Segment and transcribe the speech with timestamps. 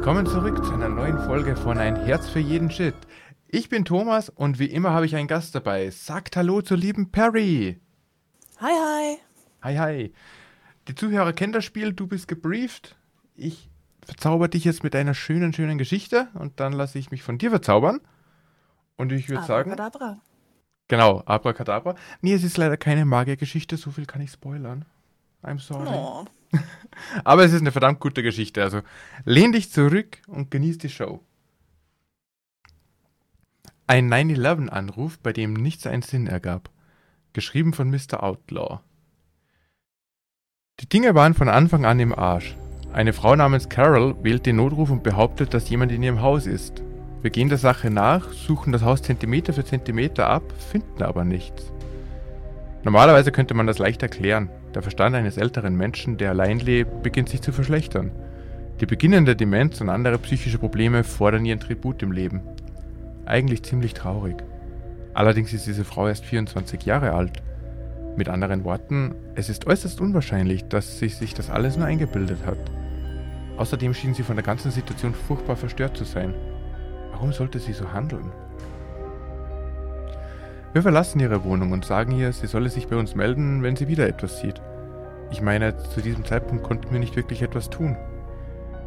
[0.00, 2.94] Willkommen zurück zu einer neuen Folge von Ein Herz für jeden Shit.
[3.48, 5.90] Ich bin Thomas und wie immer habe ich einen Gast dabei.
[5.90, 7.78] Sagt Hallo zur lieben Perry.
[8.62, 9.18] Hi, hi.
[9.60, 10.14] Hi, hi.
[10.88, 12.96] Die Zuhörer kennen das Spiel, du bist gebrieft.
[13.34, 13.68] Ich
[14.02, 17.50] verzauber dich jetzt mit einer schönen, schönen Geschichte und dann lasse ich mich von dir
[17.50, 18.00] verzaubern.
[18.96, 19.72] Und ich würde sagen.
[19.72, 20.22] Abracadabra.
[20.88, 21.94] Genau, Abracadabra.
[22.22, 24.86] Nee, es ist leider keine Magiergeschichte, so viel kann ich spoilern.
[25.42, 25.90] I'm sorry.
[25.92, 26.24] Oh.
[27.24, 28.62] Aber es ist eine verdammt gute Geschichte.
[28.62, 28.80] Also
[29.24, 31.20] lehn dich zurück und genieß die Show.
[33.86, 36.70] Ein 9-11-Anruf, bei dem nichts einen Sinn ergab.
[37.32, 38.22] Geschrieben von Mr.
[38.22, 38.80] Outlaw.
[40.80, 42.56] Die Dinge waren von Anfang an im Arsch.
[42.92, 46.82] Eine Frau namens Carol wählt den Notruf und behauptet, dass jemand in ihrem Haus ist.
[47.22, 51.72] Wir gehen der Sache nach, suchen das Haus Zentimeter für Zentimeter ab, finden aber nichts.
[52.82, 54.48] Normalerweise könnte man das leicht erklären.
[54.74, 58.12] Der Verstand eines älteren Menschen, der allein lebt, beginnt sich zu verschlechtern.
[58.80, 62.40] Die beginnende Demenz und andere psychische Probleme fordern ihren Tribut im Leben.
[63.26, 64.36] Eigentlich ziemlich traurig.
[65.12, 67.42] Allerdings ist diese Frau erst 24 Jahre alt.
[68.16, 72.58] Mit anderen Worten, es ist äußerst unwahrscheinlich, dass sie sich das alles nur eingebildet hat.
[73.56, 76.34] Außerdem schien sie von der ganzen Situation furchtbar verstört zu sein.
[77.10, 78.32] Warum sollte sie so handeln?
[80.72, 83.88] Wir verlassen ihre Wohnung und sagen ihr, sie solle sich bei uns melden, wenn sie
[83.88, 84.60] wieder etwas sieht.
[85.32, 87.96] Ich meine, zu diesem Zeitpunkt konnten wir nicht wirklich etwas tun.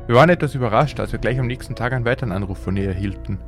[0.07, 2.87] Wir waren etwas überrascht, als wir gleich am nächsten Tag einen weiteren Anruf von ihr
[2.87, 3.39] erhielten.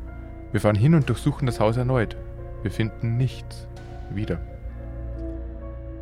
[0.52, 2.18] Wir fahren hin und durchsuchen das Haus erneut.
[2.62, 3.68] Wir finden nichts.
[4.14, 4.40] Wieder.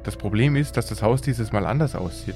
[0.03, 2.35] Das Problem ist, dass das Haus dieses Mal anders aussieht.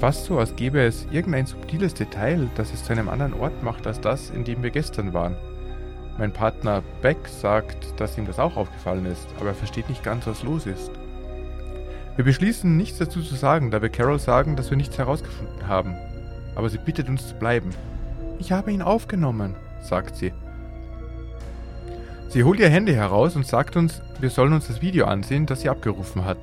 [0.00, 3.86] Fast so, als gäbe es irgendein subtiles Detail, das es zu einem anderen Ort macht
[3.86, 5.36] als das, in dem wir gestern waren.
[6.18, 10.26] Mein Partner Beck sagt, dass ihm das auch aufgefallen ist, aber er versteht nicht ganz,
[10.26, 10.90] was los ist.
[12.16, 15.94] Wir beschließen, nichts dazu zu sagen, da wir Carol sagen, dass wir nichts herausgefunden haben.
[16.54, 17.70] Aber sie bittet uns zu bleiben.
[18.38, 20.32] Ich habe ihn aufgenommen, sagt sie.
[22.28, 25.62] Sie holt ihr Handy heraus und sagt uns, wir sollen uns das Video ansehen, das
[25.62, 26.38] sie abgerufen hat.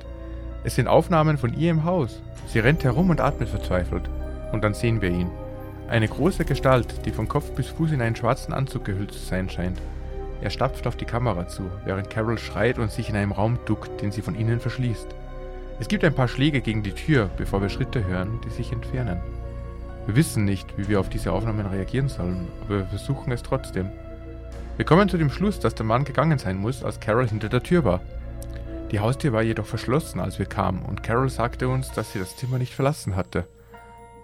[0.64, 2.20] Es sind Aufnahmen von ihr im Haus.
[2.48, 4.10] Sie rennt herum und atmet verzweifelt.
[4.52, 5.30] Und dann sehen wir ihn.
[5.88, 9.48] Eine große Gestalt, die von Kopf bis Fuß in einen schwarzen Anzug gehüllt zu sein
[9.48, 9.80] scheint.
[10.42, 14.02] Er stapft auf die Kamera zu, während Carol schreit und sich in einem Raum duckt,
[14.02, 15.08] den sie von innen verschließt.
[15.80, 19.18] Es gibt ein paar Schläge gegen die Tür, bevor wir Schritte hören, die sich entfernen.
[20.04, 23.88] Wir wissen nicht, wie wir auf diese Aufnahmen reagieren sollen, aber wir versuchen es trotzdem.
[24.76, 27.62] Wir kommen zu dem Schluss, dass der Mann gegangen sein muss, als Carol hinter der
[27.62, 28.02] Tür war.
[28.90, 32.36] Die Haustür war jedoch verschlossen, als wir kamen, und Carol sagte uns, dass sie das
[32.36, 33.46] Zimmer nicht verlassen hatte.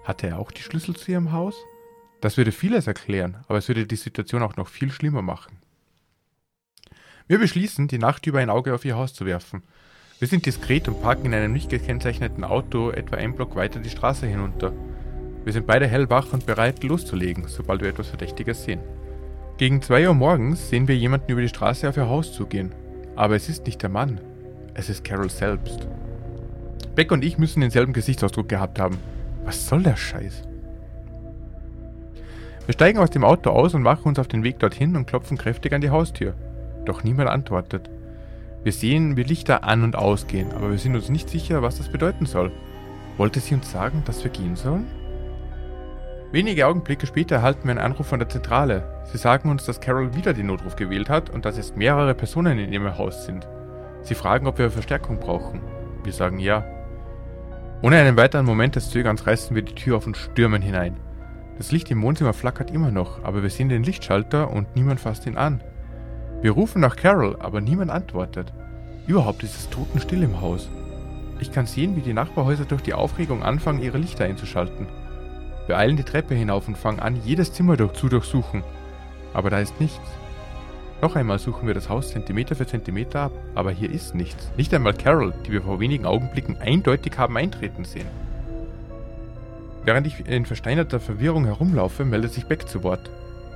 [0.05, 1.55] Hatte er auch die Schlüssel zu ihrem Haus?
[2.21, 5.57] Das würde vieles erklären, aber es würde die Situation auch noch viel schlimmer machen.
[7.27, 9.63] Wir beschließen, die Nacht über ein Auge auf ihr Haus zu werfen.
[10.19, 13.89] Wir sind diskret und parken in einem nicht gekennzeichneten Auto etwa einen Block weiter die
[13.89, 14.73] Straße hinunter.
[15.43, 18.81] Wir sind beide hellwach und bereit, loszulegen, sobald wir etwas Verdächtiges sehen.
[19.57, 22.75] Gegen 2 Uhr morgens sehen wir jemanden über die Straße auf ihr Haus zugehen.
[23.15, 24.21] Aber es ist nicht der Mann.
[24.75, 25.87] Es ist Carol selbst.
[26.93, 28.99] Beck und ich müssen denselben Gesichtsausdruck gehabt haben.
[29.45, 30.43] Was soll der Scheiß?
[32.65, 35.37] Wir steigen aus dem Auto aus und machen uns auf den Weg dorthin und klopfen
[35.37, 36.33] kräftig an die Haustür.
[36.85, 37.89] Doch niemand antwortet.
[38.63, 41.89] Wir sehen, wie Lichter an und ausgehen, aber wir sind uns nicht sicher, was das
[41.89, 42.51] bedeuten soll.
[43.17, 44.87] Wollte sie uns sagen, dass wir gehen sollen?
[46.31, 48.83] Wenige Augenblicke später erhalten wir einen Anruf von der Zentrale.
[49.05, 52.57] Sie sagen uns, dass Carol wieder den Notruf gewählt hat und dass es mehrere Personen
[52.57, 53.47] in ihrem Haus sind.
[54.01, 55.61] Sie fragen, ob wir Verstärkung brauchen.
[56.03, 56.65] Wir sagen ja.
[57.85, 60.97] Ohne einen weiteren Moment des Zögerns reißen wir die Tür auf und stürmen hinein.
[61.59, 65.27] Das Licht im Wohnzimmer flackert immer noch, aber wir sehen den Lichtschalter und niemand fasst
[65.27, 65.61] ihn an.
[66.41, 68.51] Wir rufen nach Carol, aber niemand antwortet.
[69.05, 70.67] Überhaupt ist es totenstill im Haus.
[71.39, 74.87] Ich kann sehen, wie die Nachbarhäuser durch die Aufregung anfangen, ihre Lichter einzuschalten.
[75.67, 78.63] Wir eilen die Treppe hinauf und fangen an, jedes Zimmer durch zu durchsuchen.
[79.31, 80.09] Aber da ist nichts.
[81.01, 84.49] Noch einmal suchen wir das Haus Zentimeter für Zentimeter ab, aber hier ist nichts.
[84.57, 88.07] Nicht einmal Carol, die wir vor wenigen Augenblicken eindeutig haben eintreten sehen.
[89.83, 93.09] Während ich in versteinerter Verwirrung herumlaufe, meldet sich Beck zu Wort.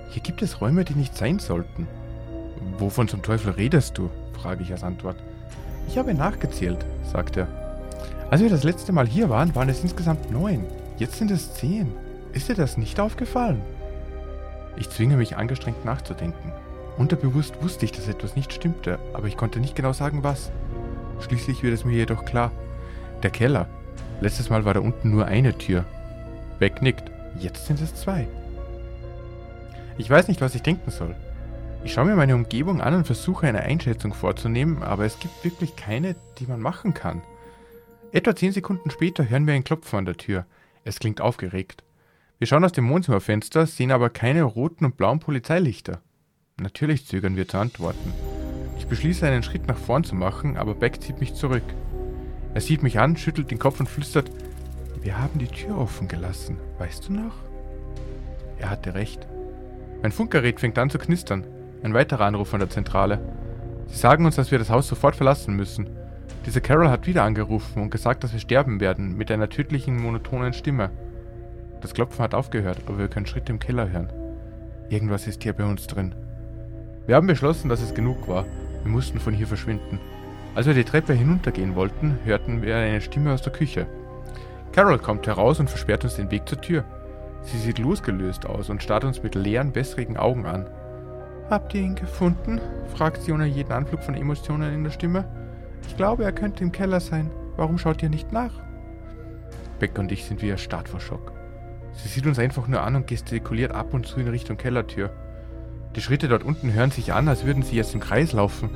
[0.09, 1.87] Hier gibt es Räume, die nicht sein sollten.
[2.77, 4.09] Wovon zum Teufel redest du?
[4.39, 5.17] frage ich als Antwort.
[5.87, 7.47] Ich habe nachgezählt, sagt er.
[8.29, 10.65] Als wir das letzte Mal hier waren, waren es insgesamt neun.
[10.97, 11.91] Jetzt sind es zehn.
[12.31, 13.61] Ist dir das nicht aufgefallen?
[14.77, 16.51] Ich zwinge mich angestrengt nachzudenken.
[16.99, 20.51] Unterbewusst wusste ich, dass etwas nicht stimmte, aber ich konnte nicht genau sagen, was.
[21.21, 22.51] Schließlich wird es mir jedoch klar.
[23.23, 23.69] Der Keller.
[24.19, 25.85] Letztes Mal war da unten nur eine Tür.
[26.59, 27.09] Beck nickt.
[27.39, 28.27] Jetzt sind es zwei.
[29.97, 31.15] Ich weiß nicht, was ich denken soll.
[31.85, 35.77] Ich schaue mir meine Umgebung an und versuche eine Einschätzung vorzunehmen, aber es gibt wirklich
[35.77, 37.21] keine, die man machen kann.
[38.11, 40.45] Etwa zehn Sekunden später hören wir ein Klopfen an der Tür.
[40.83, 41.81] Es klingt aufgeregt.
[42.39, 46.01] Wir schauen aus dem Wohnzimmerfenster, sehen aber keine roten und blauen Polizeilichter.
[46.59, 48.13] Natürlich zögern wir zu antworten.
[48.77, 51.63] Ich beschließe einen Schritt nach vorn zu machen, aber Beck zieht mich zurück.
[52.53, 54.31] Er sieht mich an, schüttelt den Kopf und flüstert,
[55.01, 57.35] wir haben die Tür offen gelassen, weißt du noch?
[58.57, 59.27] Er hatte recht.
[60.01, 61.45] Mein Funkgerät fängt an zu knistern.
[61.83, 63.19] Ein weiterer Anruf von der Zentrale.
[63.87, 65.89] Sie sagen uns, dass wir das Haus sofort verlassen müssen.
[66.45, 70.53] Diese Carol hat wieder angerufen und gesagt, dass wir sterben werden, mit einer tödlichen, monotonen
[70.53, 70.89] Stimme.
[71.81, 74.11] Das Klopfen hat aufgehört, aber wir können Schritte im Keller hören.
[74.89, 76.13] Irgendwas ist hier bei uns drin.
[77.09, 78.45] Wir haben beschlossen, dass es genug war.
[78.83, 79.99] Wir mussten von hier verschwinden.
[80.53, 83.87] Als wir die Treppe hinuntergehen wollten, hörten wir eine Stimme aus der Küche.
[84.73, 86.83] Carol kommt heraus und versperrt uns den Weg zur Tür.
[87.41, 90.69] Sie sieht losgelöst aus und starrt uns mit leeren, wässrigen Augen an.
[91.49, 92.61] Habt ihr ihn gefunden?
[92.93, 95.25] fragt sie ohne jeden Anflug von Emotionen in der Stimme.
[95.87, 97.31] Ich glaube, er könnte im Keller sein.
[97.57, 98.53] Warum schaut ihr nicht nach?
[99.79, 101.33] Beck und ich sind wie erstarrt vor Schock.
[101.91, 105.09] Sie sieht uns einfach nur an und gestikuliert ab und zu in Richtung Kellertür.
[105.95, 108.69] Die Schritte dort unten hören sich an, als würden sie jetzt im Kreis laufen.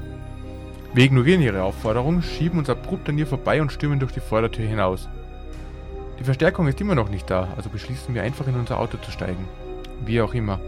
[0.94, 4.68] Wir ignorieren ihre Aufforderung, schieben uns abrupt an ihr vorbei und stürmen durch die Vordertür
[4.68, 5.10] hinaus.
[6.20, 9.12] Die Verstärkung ist immer noch nicht da, also beschließen wir einfach in unser Auto zu
[9.12, 9.48] steigen.
[10.06, 10.60] Wie auch immer.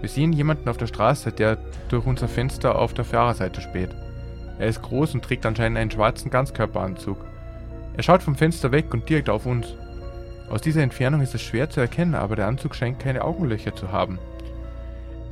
[0.00, 1.58] Wir sehen jemanden auf der Straße, der
[1.88, 3.90] durch unser Fenster auf der Fahrerseite späht.
[4.58, 7.24] Er ist groß und trägt anscheinend einen schwarzen Ganzkörperanzug.
[7.96, 9.74] Er schaut vom Fenster weg und direkt auf uns.
[10.50, 13.90] Aus dieser Entfernung ist es schwer zu erkennen, aber der Anzug scheint keine Augenlöcher zu
[13.90, 14.18] haben.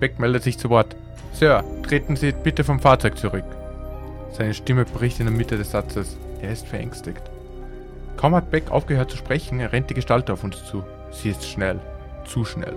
[0.02, 0.96] Beck meldet sich zu Wort.
[1.32, 3.44] Sir, treten Sie bitte vom Fahrzeug zurück.
[4.32, 6.16] Seine Stimme bricht in der Mitte des Satzes.
[6.40, 7.22] Er ist verängstigt.
[8.16, 10.82] Kaum hat Beck aufgehört zu sprechen, rennt die Gestalt auf uns zu.
[11.12, 11.78] Sie ist schnell.
[12.24, 12.74] Zu schnell.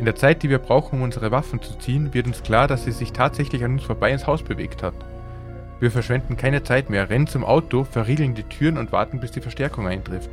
[0.00, 2.82] In der Zeit, die wir brauchen, um unsere Waffen zu ziehen, wird uns klar, dass
[2.82, 4.94] sie sich tatsächlich an uns vorbei ins Haus bewegt hat.
[5.78, 9.40] Wir verschwenden keine Zeit mehr, rennen zum Auto, verriegeln die Türen und warten, bis die
[9.40, 10.30] Verstärkung eintrifft.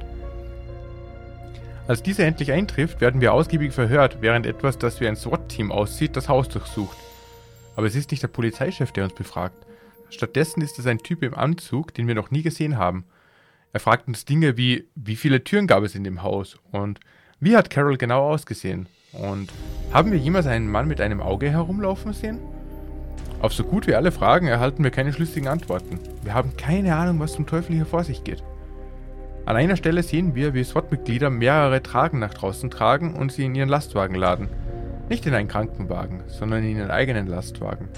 [1.91, 6.15] Als diese endlich eintrifft, werden wir ausgiebig verhört, während etwas, das wie ein SWAT-Team aussieht,
[6.15, 6.95] das Haus durchsucht.
[7.75, 9.65] Aber es ist nicht der Polizeichef, der uns befragt.
[10.09, 13.03] Stattdessen ist es ein Typ im Anzug, den wir noch nie gesehen haben.
[13.73, 17.01] Er fragt uns Dinge wie, wie viele Türen gab es in dem Haus und
[17.41, 19.51] wie hat Carol genau ausgesehen und
[19.91, 22.39] haben wir jemals einen Mann mit einem Auge herumlaufen sehen?
[23.41, 25.99] Auf so gut wie alle Fragen erhalten wir keine schlüssigen Antworten.
[26.23, 28.41] Wir haben keine Ahnung, was zum Teufel hier vor sich geht.
[29.45, 33.55] An einer Stelle sehen wir, wie SWAT-Mitglieder mehrere Tragen nach draußen tragen und sie in
[33.55, 34.49] ihren Lastwagen laden.
[35.09, 37.89] Nicht in einen Krankenwagen, sondern in ihren eigenen Lastwagen.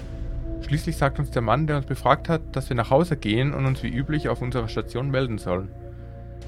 [0.62, 3.66] Schließlich sagt uns der Mann, der uns befragt hat, dass wir nach Hause gehen und
[3.66, 5.68] uns wie üblich auf unserer Station melden sollen.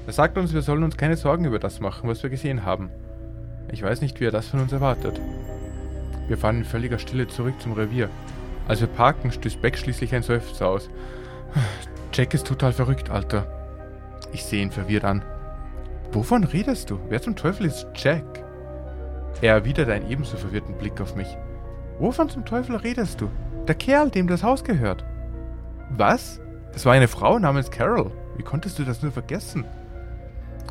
[0.07, 2.89] Er sagt uns, wir sollen uns keine Sorgen über das machen, was wir gesehen haben.
[3.71, 5.21] Ich weiß nicht, wie er das von uns erwartet.
[6.27, 8.09] Wir fahren in völliger Stille zurück zum Revier.
[8.67, 10.89] Als wir parken, stößt Beck schließlich ein Seufzer aus.
[12.13, 13.45] Jack ist total verrückt, Alter.
[14.31, 15.23] Ich sehe ihn verwirrt an.
[16.11, 16.99] Wovon redest du?
[17.09, 18.43] Wer zum Teufel ist Jack?
[19.41, 21.27] Er erwidert einen ebenso verwirrten Blick auf mich.
[21.99, 23.29] Wovon zum Teufel redest du?
[23.67, 25.03] Der Kerl, dem das Haus gehört.
[25.89, 26.39] Was?
[26.73, 28.11] Es war eine Frau namens Carol.
[28.35, 29.65] Wie konntest du das nur vergessen?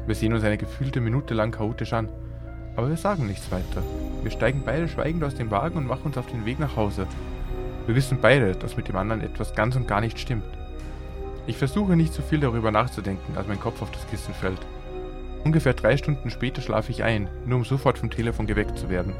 [0.06, 2.08] Wir sehen uns eine gefühlte Minute lang chaotisch an.
[2.76, 3.82] Aber wir sagen nichts weiter.
[4.23, 7.06] Wir steigen beide schweigend aus dem Wagen und machen uns auf den Weg nach Hause.
[7.87, 10.44] Wir wissen beide, dass mit dem anderen etwas ganz und gar nicht stimmt.
[11.46, 14.60] Ich versuche nicht zu viel darüber nachzudenken, als mein Kopf auf das Kissen fällt.
[15.44, 19.15] Ungefähr drei Stunden später schlafe ich ein, nur um sofort vom Telefon geweckt zu werden.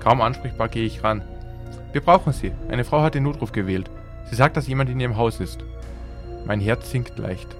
[0.00, 1.22] Kaum ansprechbar gehe ich ran.
[1.92, 2.52] Wir brauchen Sie.
[2.68, 3.90] Eine Frau hat den Notruf gewählt.
[4.28, 5.64] Sie sagt, dass jemand in ihrem Haus ist.
[6.44, 7.56] Mein Herz sinkt leicht.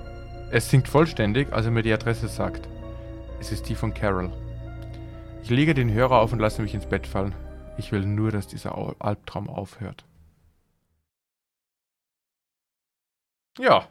[0.50, 2.69] Es sinkt vollständig, als er mir die Adresse sagt.
[3.40, 4.31] Es ist die von Carol.
[5.42, 7.35] Ich lege den Hörer auf und lasse mich ins Bett fallen.
[7.78, 10.04] Ich will nur, dass dieser Albtraum aufhört.
[13.59, 13.88] Ja.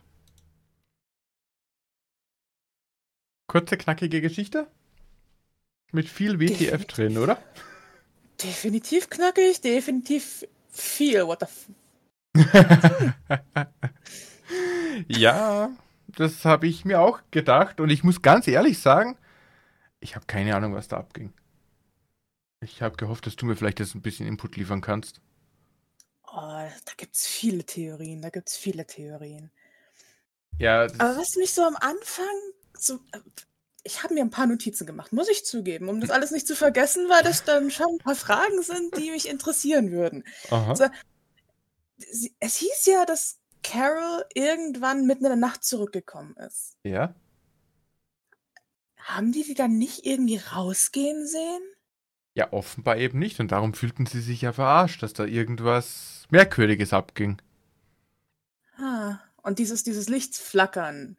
[3.51, 4.65] Kurze, knackige Geschichte?
[5.91, 7.38] Mit viel WTF drin, oder?
[8.41, 11.27] Definitiv knackig, definitiv viel.
[11.27, 11.67] What the f
[15.10, 15.70] Ja,
[16.08, 19.17] das habe ich mir auch gedacht und ich muss ganz ehrlich sagen,
[20.00, 21.34] ich habe keine Ahnung, was da abging.
[22.62, 25.20] Ich habe gehofft, dass du mir vielleicht jetzt ein bisschen Input liefern kannst.
[26.24, 29.51] Oh, da gibt es viele Theorien, da gibt es viele Theorien.
[30.58, 30.84] Ja.
[30.84, 32.25] Aber was mich so am Anfang
[32.81, 33.19] so äh,
[33.83, 36.55] ich habe mir ein paar Notizen gemacht, muss ich zugeben, um das alles nicht zu
[36.55, 40.23] vergessen, weil das dann schon ein paar Fragen sind, die mich interessieren würden.
[40.50, 40.85] Also,
[42.39, 46.77] es hieß ja, dass Carol irgendwann mitten in der Nacht zurückgekommen ist.
[46.83, 47.15] Ja.
[48.97, 51.61] Haben die sie dann nicht irgendwie rausgehen sehen?
[52.33, 53.39] Ja, offenbar eben nicht.
[53.39, 57.41] Und darum fühlten sie sich ja verarscht, dass da irgendwas Merkwürdiges abging.
[58.77, 61.17] Ah, und dieses, dieses Lichtflackern,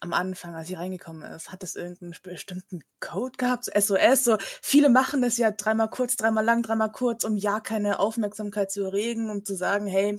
[0.00, 4.36] am Anfang, als sie reingekommen ist, hat es irgendeinen bestimmten Code gehabt, so SOS, so
[4.60, 8.84] viele machen das ja dreimal kurz, dreimal lang, dreimal kurz, um ja keine Aufmerksamkeit zu
[8.84, 10.18] erregen, um zu sagen, hey,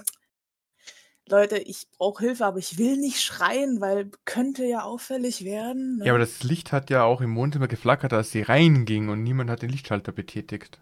[1.29, 5.97] Leute, ich brauche Hilfe, aber ich will nicht schreien, weil könnte ja auffällig werden.
[5.97, 6.05] Ne?
[6.05, 9.49] Ja, aber das Licht hat ja auch im Wohnzimmer geflackert, als sie reinging und niemand
[9.49, 10.79] hat den Lichtschalter betätigt.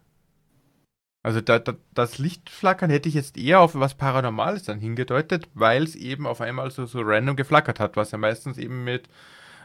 [1.26, 5.82] Also da, da, das Lichtflackern hätte ich jetzt eher auf was Paranormales dann hingedeutet, weil
[5.82, 9.10] es eben auf einmal so, so random geflackert hat, was ja meistens eben mit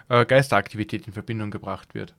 [0.08, 2.14] äh, Geisteraktivität in Verbindung gebracht wird.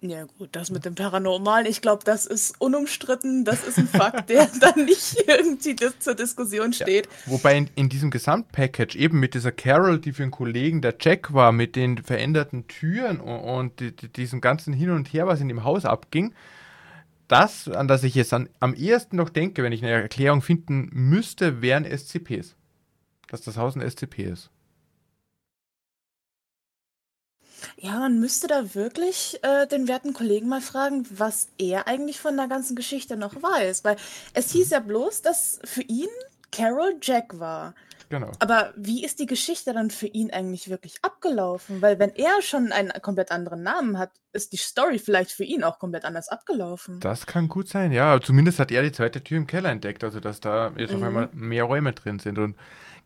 [0.00, 4.30] Ja gut, das mit dem Paranormalen, ich glaube, das ist unumstritten, das ist ein Fakt,
[4.30, 7.06] der dann nicht irgendwie zur Diskussion steht.
[7.06, 10.94] Ja, wobei in, in, diesem Gesamtpackage eben mit dieser Carol, die für einen Kollegen der
[11.00, 15.26] Jack war, mit den veränderten Türen und, und die, die, diesem ganzen Hin und Her,
[15.26, 16.32] was in dem Haus abging,
[17.28, 20.88] das, an das ich jetzt an, am ehesten noch denke, wenn ich eine Erklärung finden
[20.92, 22.54] müsste, wären SCPs.
[23.28, 24.50] Dass das Haus ein SCP ist.
[27.78, 32.36] Ja, man müsste da wirklich äh, den werten Kollegen mal fragen, was er eigentlich von
[32.36, 33.84] der ganzen Geschichte noch weiß.
[33.84, 33.96] Weil
[34.34, 36.08] es hieß ja bloß, dass für ihn
[36.52, 37.74] Carol Jack war.
[38.08, 38.30] Genau.
[38.38, 41.82] Aber wie ist die Geschichte dann für ihn eigentlich wirklich abgelaufen?
[41.82, 45.64] Weil wenn er schon einen komplett anderen Namen hat, ist die Story vielleicht für ihn
[45.64, 47.00] auch komplett anders abgelaufen.
[47.00, 48.20] Das kann gut sein, ja.
[48.20, 50.96] Zumindest hat er die zweite Tür im Keller entdeckt, also dass da jetzt mhm.
[50.96, 52.38] auf einmal mehr Räume drin sind.
[52.38, 52.56] Und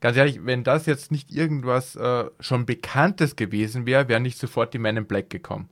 [0.01, 4.75] ganz ehrlich, wenn das jetzt nicht irgendwas äh, schon Bekanntes gewesen wäre, wäre nicht sofort
[4.75, 5.71] die Men in Black gekommen.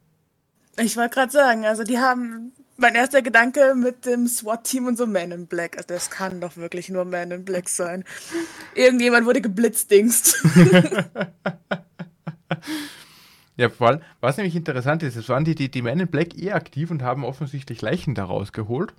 [0.79, 5.07] Ich wollte gerade sagen, also die haben mein erster Gedanke mit dem SWAT-Team und so
[5.07, 5.77] Man in Black.
[5.77, 8.05] Also das kann doch wirklich nur Man in Black sein.
[8.75, 10.45] Irgendjemand wurde geblitzdingst.
[13.57, 16.39] ja, vor allem, was nämlich interessant ist, es waren die, die, die Man in Black
[16.39, 18.95] eher aktiv und haben offensichtlich Leichen daraus geholt.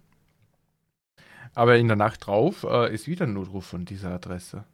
[1.55, 4.65] Aber in der Nacht drauf äh, ist wieder ein Notruf von dieser Adresse.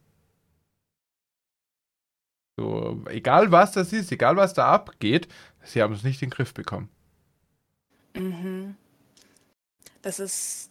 [2.58, 5.28] So, egal was das ist, egal was da abgeht,
[5.62, 6.88] sie haben es nicht in den Griff bekommen.
[8.16, 8.76] Mhm.
[10.06, 10.70] Das ist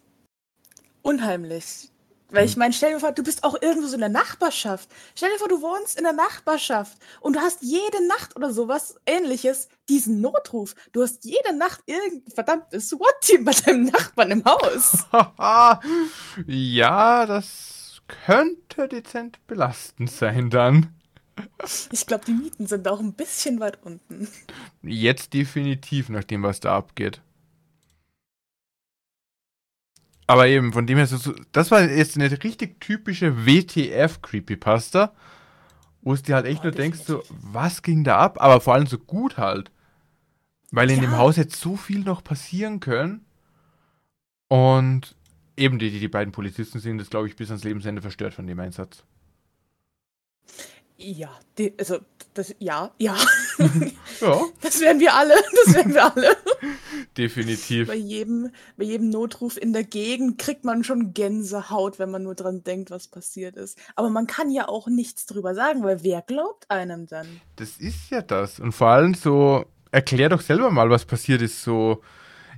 [1.01, 1.91] unheimlich.
[2.29, 2.59] Weil ich hm.
[2.59, 4.87] meine, stell dir vor, du bist auch irgendwo so in der Nachbarschaft.
[5.13, 8.95] Stell dir vor, du wohnst in der Nachbarschaft und du hast jede Nacht oder sowas
[9.05, 10.73] ähnliches diesen Notruf.
[10.93, 15.03] Du hast jede Nacht irgendein verdammtes SWAT-Team bei deinem Nachbarn im Haus.
[16.47, 20.95] ja, das könnte dezent belastend sein dann.
[21.91, 24.29] Ich glaube, die Mieten sind auch ein bisschen weit unten.
[24.81, 27.19] Jetzt definitiv, nach dem, was da abgeht.
[30.27, 35.13] Aber eben, von dem her, so, das war jetzt eine richtig typische WTF-Creepypasta,
[36.01, 38.41] wo es dir halt echt oh, nur denkst, so, was ging da ab?
[38.41, 39.71] Aber vor allem so gut halt.
[40.71, 41.03] Weil in ja.
[41.03, 43.25] dem Haus jetzt so viel noch passieren können.
[44.47, 45.15] Und
[45.57, 48.47] eben die, die, die beiden Polizisten sind das, glaube ich, bis ans Lebensende verstört von
[48.47, 49.03] dem Einsatz.
[50.97, 51.99] Ja, die, also
[52.33, 53.15] das, ja, ja.
[54.21, 54.41] ja.
[54.61, 55.35] Das werden wir alle,
[55.65, 56.37] das werden wir alle.
[57.17, 57.87] Definitiv.
[57.87, 62.35] Bei jedem, bei jedem Notruf in der Gegend kriegt man schon Gänsehaut, wenn man nur
[62.35, 63.77] dran denkt, was passiert ist.
[63.95, 67.27] Aber man kann ja auch nichts drüber sagen, weil wer glaubt einem dann?
[67.55, 68.59] Das ist ja das.
[68.59, 71.63] Und vor allem so, erklär doch selber mal, was passiert ist.
[71.63, 72.01] So,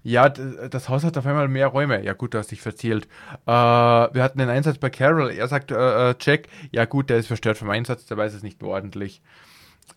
[0.08, 2.02] ja, das Haus hat auf einmal mehr Räume.
[2.02, 3.10] Ja, gut, du hast dich verzählt.
[3.46, 5.32] Äh, wir hatten den Einsatz bei Carol.
[5.32, 8.42] Er sagt, äh, äh, Jack, ja gut, der ist verstört vom Einsatz, der weiß es
[8.42, 9.22] nicht mehr ordentlich.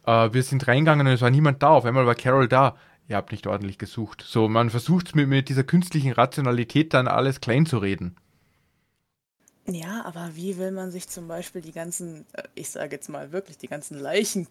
[0.06, 1.68] Äh, wir sind reingegangen und es war niemand da.
[1.68, 2.76] Auf einmal war Carol da.
[3.06, 4.24] Ihr habt nicht ordentlich gesucht.
[4.26, 8.16] So, man versucht mit, mit dieser künstlichen Rationalität dann alles klein zu reden.
[9.68, 13.30] Ja, aber wie will man sich zum Beispiel die ganzen, äh, ich sage jetzt mal
[13.30, 14.48] wirklich, die ganzen Leichen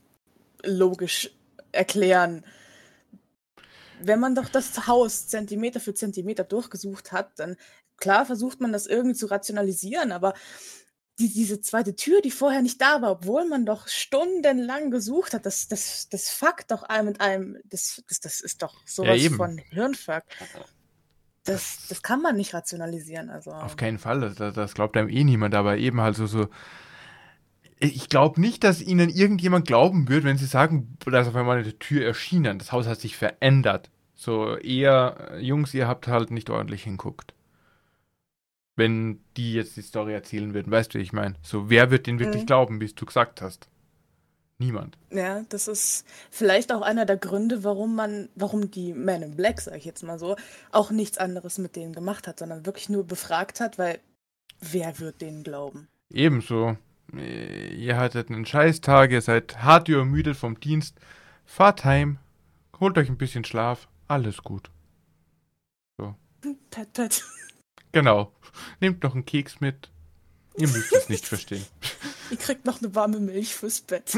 [0.64, 1.32] logisch
[1.74, 2.46] erklären?
[4.02, 7.56] Wenn man doch das Haus Zentimeter für Zentimeter durchgesucht hat, dann
[7.98, 10.34] klar versucht man das irgendwie zu rationalisieren, aber
[11.20, 15.46] die, diese zweite Tür, die vorher nicht da war, obwohl man doch stundenlang gesucht hat,
[15.46, 19.30] das, das, das fuckt doch einem mit einem, das, das, das ist doch sowas ja,
[19.30, 20.24] von Hirnfuck.
[21.44, 23.30] Das, das kann man nicht rationalisieren.
[23.30, 23.52] Also.
[23.52, 26.48] Auf keinen Fall, das, das glaubt einem eh niemand, aber eben halt so, so
[27.80, 31.80] ich glaube nicht, dass ihnen irgendjemand glauben wird, wenn sie sagen, dass auf einmal eine
[31.80, 32.60] Tür erschienen.
[32.60, 33.90] Das Haus hat sich verändert.
[34.16, 37.34] So eher, Jungs, ihr habt halt nicht ordentlich hinguckt.
[38.76, 41.36] Wenn die jetzt die Story erzählen würden, weißt du, wie ich meine?
[41.42, 42.48] So, wer wird denen wirklich mhm.
[42.48, 43.70] glauben, wie du gesagt hast?
[44.58, 44.98] Niemand.
[45.10, 49.62] Ja, das ist vielleicht auch einer der Gründe, warum man, warum die Men in Black,
[49.62, 50.36] sag ich jetzt mal so,
[50.74, 54.00] auch nichts anderes mit denen gemacht hat, sondern wirklich nur befragt hat, weil
[54.60, 55.88] wer wird denen glauben?
[56.10, 56.76] Ebenso.
[57.16, 61.00] Äh, ihr hattet einen Scheißtag, ihr seid hart übermüdet vom Dienst.
[61.46, 62.20] Fahrt heim,
[62.80, 64.70] holt euch ein bisschen Schlaf, alles gut.
[65.98, 66.16] So.
[66.70, 67.24] Pet, pet.
[67.92, 68.32] Genau.
[68.80, 69.90] Nehmt noch einen Keks mit.
[70.58, 71.66] Ihr müsst es nicht verstehen.
[72.32, 74.14] Ihr kriegt noch eine warme Milch fürs Bett.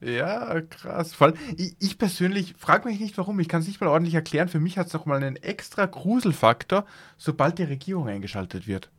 [0.00, 1.14] ja, krass.
[1.14, 4.14] Vor allem, ich, ich persönlich frage mich nicht warum, ich kann es nicht mal ordentlich
[4.14, 4.48] erklären.
[4.48, 8.90] Für mich hat es nochmal einen extra Gruselfaktor, sobald die Regierung eingeschaltet wird.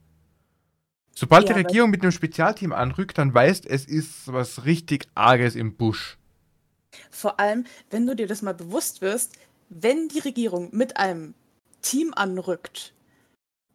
[1.16, 5.56] Sobald ja, die Regierung mit einem Spezialteam anrückt, dann weißt, es ist was richtig Arges
[5.56, 6.18] im Busch.
[7.12, 9.34] Vor allem, wenn du dir das mal bewusst wirst,
[9.70, 11.34] wenn die Regierung mit einem
[11.82, 12.94] Team anrückt,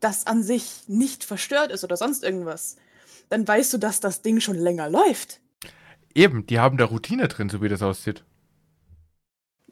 [0.00, 2.76] das an sich nicht verstört ist oder sonst irgendwas,
[3.28, 5.40] dann weißt du, dass das Ding schon länger läuft.
[6.14, 8.25] Eben, die haben da Routine drin, so wie das aussieht.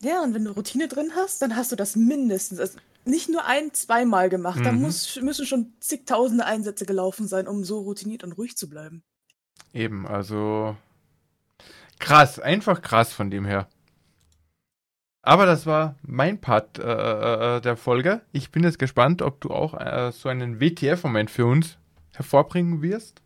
[0.02, 2.60] Ja, und wenn du Routine drin hast, dann hast du das mindestens.
[2.60, 4.60] Also nicht nur ein, zweimal gemacht.
[4.60, 4.64] Mhm.
[4.64, 9.02] Da muss, müssen schon zigtausende Einsätze gelaufen sein, um so routiniert und ruhig zu bleiben.
[9.72, 10.76] Eben, also
[11.98, 13.68] krass, einfach krass von dem her.
[15.22, 18.20] Aber das war mein Part äh, äh, äh der Folge.
[18.32, 21.78] Ich bin jetzt gespannt, ob du auch äh, so einen WTF-Moment für uns
[22.14, 23.22] hervorbringen wirst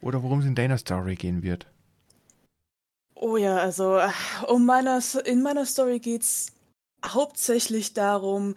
[0.00, 1.66] oder worum es in deiner Story gehen wird.
[3.14, 3.98] Oh ja, also
[4.46, 6.52] um meiner, in meiner Story geht es
[7.04, 8.54] hauptsächlich darum,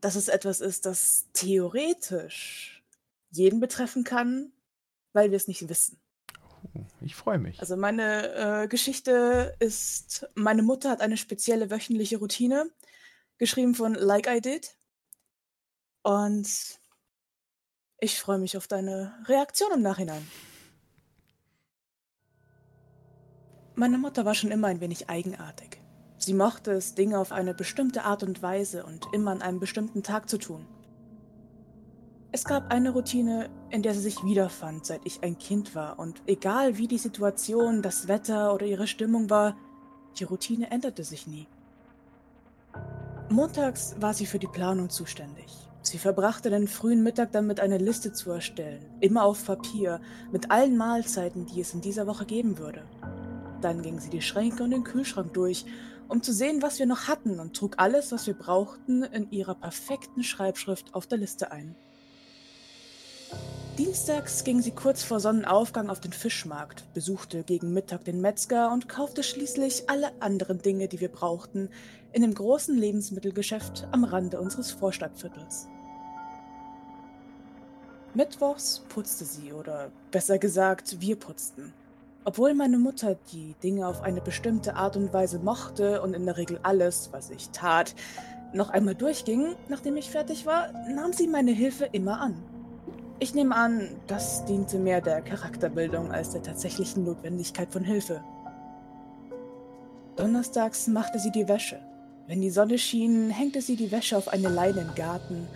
[0.00, 2.84] dass es etwas ist, das theoretisch
[3.30, 4.52] jeden betreffen kann,
[5.12, 5.98] weil wir es nicht wissen.
[6.74, 7.60] Oh, ich freue mich.
[7.60, 12.70] Also meine äh, Geschichte ist, meine Mutter hat eine spezielle wöchentliche Routine,
[13.38, 14.76] geschrieben von Like I Did.
[16.02, 16.48] Und
[17.98, 20.26] ich freue mich auf deine Reaktion im Nachhinein.
[23.74, 25.80] Meine Mutter war schon immer ein wenig eigenartig.
[26.18, 30.02] Sie mochte es, Dinge auf eine bestimmte Art und Weise und immer an einem bestimmten
[30.02, 30.66] Tag zu tun.
[32.32, 36.22] Es gab eine Routine, in der sie sich wiederfand, seit ich ein Kind war, und
[36.26, 39.56] egal wie die Situation, das Wetter oder ihre Stimmung war,
[40.18, 41.46] die Routine änderte sich nie.
[43.28, 45.46] Montags war sie für die Planung zuständig.
[45.82, 50.00] Sie verbrachte den frühen Mittag damit, eine Liste zu erstellen, immer auf Papier,
[50.32, 52.82] mit allen Mahlzeiten, die es in dieser Woche geben würde.
[53.60, 55.64] Dann ging sie die Schränke und den Kühlschrank durch
[56.08, 59.54] um zu sehen, was wir noch hatten und trug alles, was wir brauchten, in ihrer
[59.54, 61.74] perfekten Schreibschrift auf der Liste ein.
[63.78, 68.88] Dienstags ging sie kurz vor Sonnenaufgang auf den Fischmarkt, besuchte gegen Mittag den Metzger und
[68.88, 71.68] kaufte schließlich alle anderen Dinge, die wir brauchten,
[72.12, 75.68] in dem großen Lebensmittelgeschäft am Rande unseres Vorstadtviertels.
[78.14, 81.74] Mittwochs putzte sie, oder besser gesagt, wir putzten.
[82.26, 86.36] Obwohl meine Mutter die Dinge auf eine bestimmte Art und Weise mochte und in der
[86.36, 87.94] Regel alles, was ich tat,
[88.52, 92.42] noch einmal durchging, nachdem ich fertig war, nahm sie meine Hilfe immer an.
[93.20, 98.24] Ich nehme an, das diente mehr der Charakterbildung als der tatsächlichen Notwendigkeit von Hilfe.
[100.16, 101.78] Donnerstags machte sie die Wäsche.
[102.26, 105.46] Wenn die Sonne schien, hängte sie die Wäsche auf eine Leine im Garten.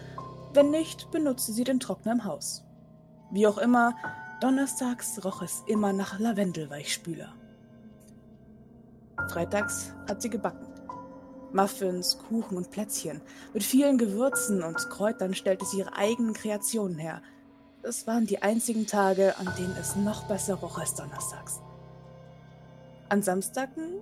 [0.55, 2.63] Wenn nicht, benutzte sie den Trockner im Haus.
[3.33, 3.97] Wie auch immer,
[4.41, 7.35] Donnerstags roch es immer nach Lavendelweichspüler.
[9.29, 10.67] Freitags hat sie gebacken.
[11.53, 13.21] Muffins, Kuchen und Plätzchen.
[13.53, 17.21] Mit vielen Gewürzen und Kräutern stellte sie ihre eigenen Kreationen her.
[17.83, 21.61] Es waren die einzigen Tage, an denen es noch besser roch als donnerstags.
[23.11, 24.01] An Samstagen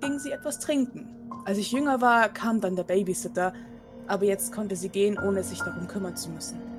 [0.00, 1.08] ging sie etwas trinken.
[1.44, 3.52] Als ich jünger war, kam dann der Babysitter,
[4.06, 6.71] aber jetzt konnte sie gehen, ohne sich darum kümmern zu müssen.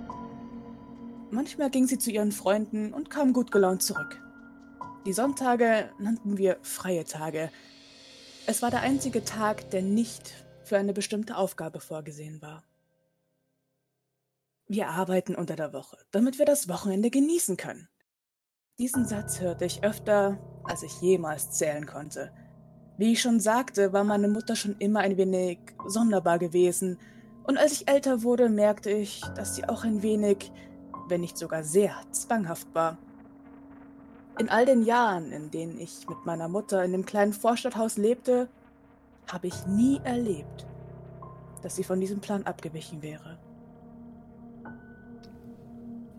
[1.33, 4.21] Manchmal ging sie zu ihren Freunden und kam gut gelaunt zurück.
[5.07, 7.49] Die Sonntage nannten wir freie Tage.
[8.45, 10.31] Es war der einzige Tag, der nicht
[10.63, 12.63] für eine bestimmte Aufgabe vorgesehen war.
[14.67, 17.89] Wir arbeiten unter der Woche, damit wir das Wochenende genießen können.
[18.77, 22.31] Diesen Satz hörte ich öfter, als ich jemals zählen konnte.
[22.99, 26.99] Wie ich schon sagte, war meine Mutter schon immer ein wenig sonderbar gewesen,
[27.45, 30.51] und als ich älter wurde, merkte ich, dass sie auch ein wenig
[31.07, 32.97] wenn nicht sogar sehr zwanghaft war.
[34.39, 38.49] In all den Jahren, in denen ich mit meiner Mutter in dem kleinen Vorstadthaus lebte,
[39.31, 40.65] habe ich nie erlebt,
[41.61, 43.37] dass sie von diesem Plan abgewichen wäre.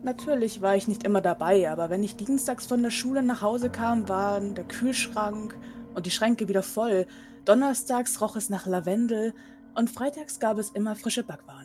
[0.01, 3.69] Natürlich war ich nicht immer dabei, aber wenn ich dienstags von der Schule nach Hause
[3.69, 5.57] kam, waren der Kühlschrank
[5.95, 7.07] und die Schränke wieder voll,
[7.43, 9.33] donnerstags roch es nach Lavendel
[9.73, 11.64] und freitags gab es immer frische Backwaren.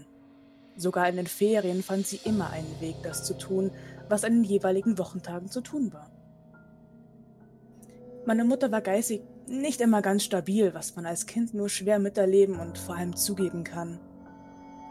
[0.80, 3.70] Sogar in den Ferien fand sie immer einen Weg, das zu tun,
[4.08, 6.10] was an den jeweiligen Wochentagen zu tun war.
[8.24, 12.58] Meine Mutter war geistig nicht immer ganz stabil, was man als Kind nur schwer miterleben
[12.58, 14.00] und vor allem zugeben kann.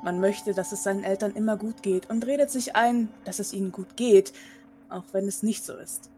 [0.04, 3.52] Man möchte, dass es seinen Eltern immer gut geht und redet sich ein, dass es
[3.52, 4.32] ihnen gut geht,
[4.89, 6.12] auch wenn es nicht so ist.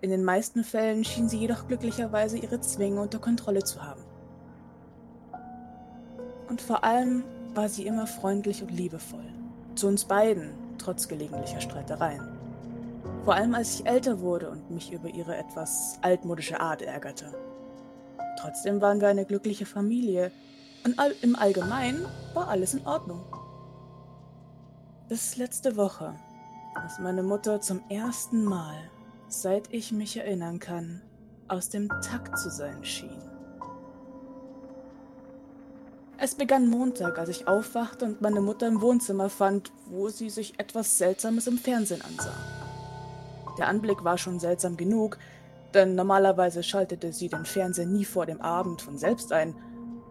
[0.00, 4.04] In den meisten Fällen schien sie jedoch glücklicherweise ihre Zwänge unter Kontrolle zu haben.
[6.48, 9.24] Und vor allem war sie immer freundlich und liebevoll.
[9.74, 12.28] Zu uns beiden, trotz gelegentlicher Streitereien.
[13.24, 17.32] Vor allem als ich älter wurde und mich über ihre etwas altmodische Art ärgerte.
[18.38, 20.32] Trotzdem waren wir eine glückliche Familie
[20.84, 23.24] und all im Allgemeinen war alles in Ordnung.
[25.08, 26.14] Bis letzte Woche,
[26.74, 28.74] als meine Mutter zum ersten Mal,
[29.28, 31.02] seit ich mich erinnern kann,
[31.48, 33.31] aus dem Takt zu sein schien.
[36.24, 40.56] Es begann Montag, als ich aufwachte und meine Mutter im Wohnzimmer fand, wo sie sich
[40.56, 42.36] etwas Seltsames im Fernsehen ansah.
[43.58, 45.18] Der Anblick war schon seltsam genug,
[45.74, 49.56] denn normalerweise schaltete sie den Fernseher nie vor dem Abend von selbst ein.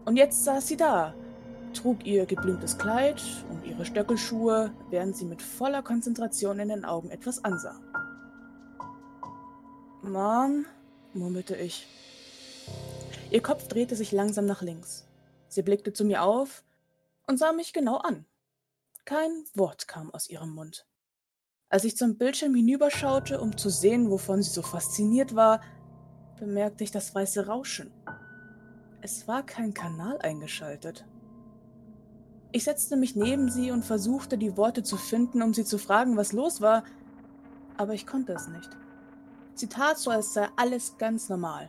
[0.04, 1.14] Und jetzt saß sie da,
[1.72, 7.08] trug ihr geblümtes Kleid und ihre Stöckelschuhe, während sie mit voller Konzentration in den Augen
[7.08, 7.80] etwas ansah.
[10.02, 10.66] Mom,
[11.14, 11.86] murmelte ich.
[13.30, 15.06] Ihr Kopf drehte sich langsam nach links.
[15.52, 16.64] Sie blickte zu mir auf
[17.26, 18.24] und sah mich genau an.
[19.04, 20.86] Kein Wort kam aus ihrem Mund.
[21.68, 25.60] Als ich zum Bildschirm hinüberschaute, um zu sehen, wovon sie so fasziniert war,
[26.38, 27.92] bemerkte ich das weiße Rauschen.
[29.02, 31.04] Es war kein Kanal eingeschaltet.
[32.52, 36.16] Ich setzte mich neben sie und versuchte, die Worte zu finden, um sie zu fragen,
[36.16, 36.82] was los war,
[37.76, 38.70] aber ich konnte es nicht.
[39.54, 41.68] Sie tat so, als sei alles ganz normal,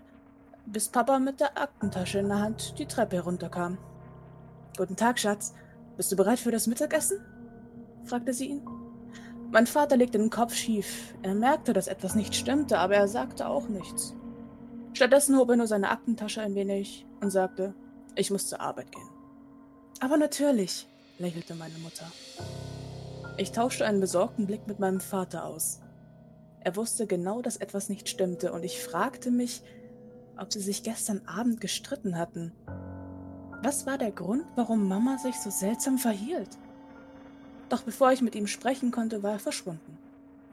[0.65, 3.78] bis Papa mit der Aktentasche in der Hand die Treppe herunterkam.
[4.78, 5.54] Guten Tag, Schatz.
[5.97, 7.19] Bist du bereit für das Mittagessen?
[8.06, 8.67] fragte sie ihn.
[9.52, 11.13] Mein Vater legte den Kopf schief.
[11.21, 14.15] Er merkte, dass etwas nicht stimmte, aber er sagte auch nichts.
[14.93, 17.76] Stattdessen hob er nur seine Aktentasche ein wenig und sagte,
[18.15, 19.10] ich muss zur Arbeit gehen.
[19.99, 20.88] Aber natürlich,
[21.19, 22.06] lächelte meine Mutter.
[23.38, 25.82] Ich tauschte einen besorgten Blick mit meinem Vater aus.
[26.60, 29.62] Er wusste genau, dass etwas nicht stimmte, und ich fragte mich,
[30.38, 32.52] ob sie sich gestern Abend gestritten hatten.
[33.62, 36.50] Was war der Grund, warum Mama sich so seltsam verhielt?
[37.69, 39.98] Doch bevor ich mit ihm sprechen konnte, war er verschwunden.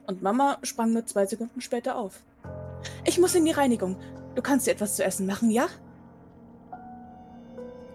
[0.07, 2.23] Und Mama sprang nur zwei Sekunden später auf.
[3.05, 3.97] Ich muss in die Reinigung.
[4.35, 5.67] Du kannst dir etwas zu essen machen, ja?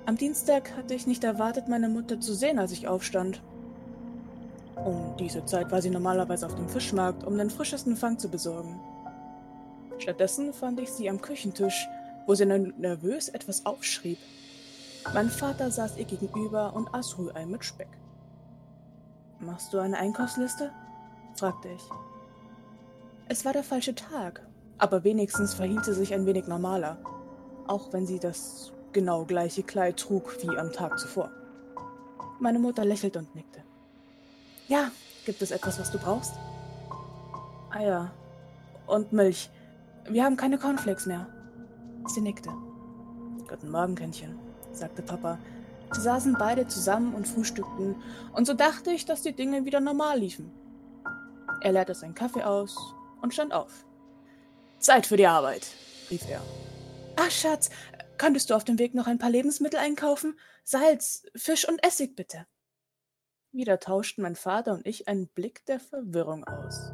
[0.04, 3.42] Am Dienstag hatte ich nicht erwartet, meine Mutter zu sehen, als ich aufstand.
[4.76, 8.78] Um diese Zeit war sie normalerweise auf dem Fischmarkt, um den frischesten Fang zu besorgen.
[9.98, 11.88] Stattdessen fand ich sie am Küchentisch,
[12.26, 14.18] wo sie nervös etwas aufschrieb.
[15.14, 17.88] Mein Vater saß ihr gegenüber und aß Rührei mit Speck.
[19.38, 20.72] Machst du eine Einkaufsliste?
[21.34, 21.82] fragte ich.
[23.28, 24.46] Es war der falsche Tag,
[24.78, 26.98] aber wenigstens verhielt sie sich ein wenig normaler,
[27.66, 31.30] auch wenn sie das genau gleiche Kleid trug wie am Tag zuvor.
[32.40, 33.62] Meine Mutter lächelte und nickte.
[34.68, 34.90] Ja,
[35.24, 36.34] gibt es etwas, was du brauchst?
[37.70, 38.10] Eier
[38.86, 39.50] und Milch.
[40.08, 41.26] Wir haben keine Cornflakes mehr.
[42.06, 42.50] Sie nickte.
[43.48, 44.38] Guten Morgen, Kindchen,
[44.72, 45.38] sagte Papa.
[45.92, 47.96] Sie saßen beide zusammen und frühstückten,
[48.32, 50.52] und so dachte ich, dass die Dinge wieder normal liefen.
[51.60, 52.76] Er leerte seinen Kaffee aus
[53.22, 53.84] und stand auf.
[54.78, 55.66] Zeit für die Arbeit,
[56.10, 56.40] rief er.
[57.16, 57.70] Ach, Schatz,
[58.18, 60.38] könntest du auf dem Weg noch ein paar Lebensmittel einkaufen?
[60.64, 62.46] Salz, Fisch und Essig, bitte.
[63.52, 66.92] Wieder tauschten mein Vater und ich einen Blick der Verwirrung aus.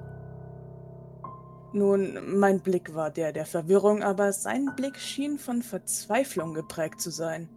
[1.74, 7.10] Nun, mein Blick war der der Verwirrung, aber sein Blick schien von Verzweiflung geprägt zu
[7.10, 7.48] sein.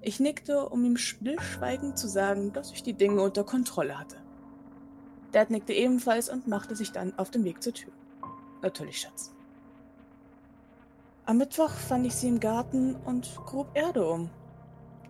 [0.00, 4.16] Ich nickte, um ihm stillschweigend zu sagen, dass ich die Dinge unter Kontrolle hatte.
[5.32, 7.92] Dad nickte ebenfalls und machte sich dann auf den Weg zur Tür.
[8.62, 9.34] Natürlich, Schatz.
[11.26, 14.30] Am Mittwoch fand ich sie im Garten und grub Erde um.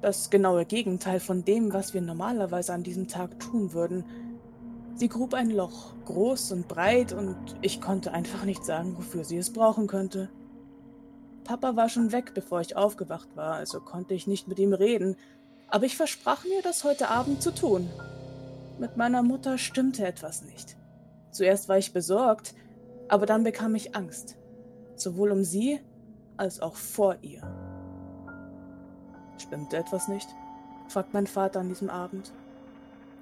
[0.00, 4.04] Das genaue Gegenteil von dem, was wir normalerweise an diesem Tag tun würden–
[4.98, 9.36] Sie grub ein Loch, groß und breit, und ich konnte einfach nicht sagen, wofür sie
[9.36, 10.28] es brauchen könnte.
[11.44, 15.16] Papa war schon weg, bevor ich aufgewacht war, also konnte ich nicht mit ihm reden,
[15.68, 17.88] aber ich versprach mir, das heute Abend zu tun.
[18.80, 20.76] Mit meiner Mutter stimmte etwas nicht.
[21.30, 22.56] Zuerst war ich besorgt,
[23.06, 24.36] aber dann bekam ich Angst,
[24.96, 25.78] sowohl um sie
[26.36, 27.42] als auch vor ihr.
[29.38, 30.28] Stimmte etwas nicht?
[30.88, 32.32] fragt mein Vater an diesem Abend.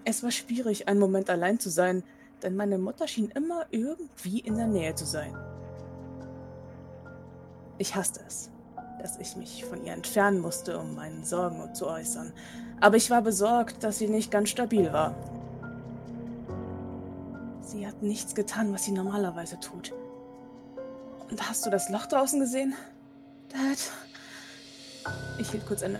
[0.08, 2.04] Es war schwierig, einen Moment allein zu sein,
[2.40, 5.36] denn meine Mutter schien immer irgendwie in der Nähe zu sein.
[7.78, 8.52] Ich hasste es,
[9.02, 12.32] dass ich mich von ihr entfernen musste, um meinen Sorgen zu äußern,
[12.80, 15.12] aber ich war besorgt, dass sie nicht ganz stabil war.
[17.62, 19.92] Sie hat nichts getan, was sie normalerweise tut.
[21.28, 22.74] Und hast du das Loch draußen gesehen?
[23.48, 25.12] Dad?
[25.40, 25.98] Ich hielt kurz inne.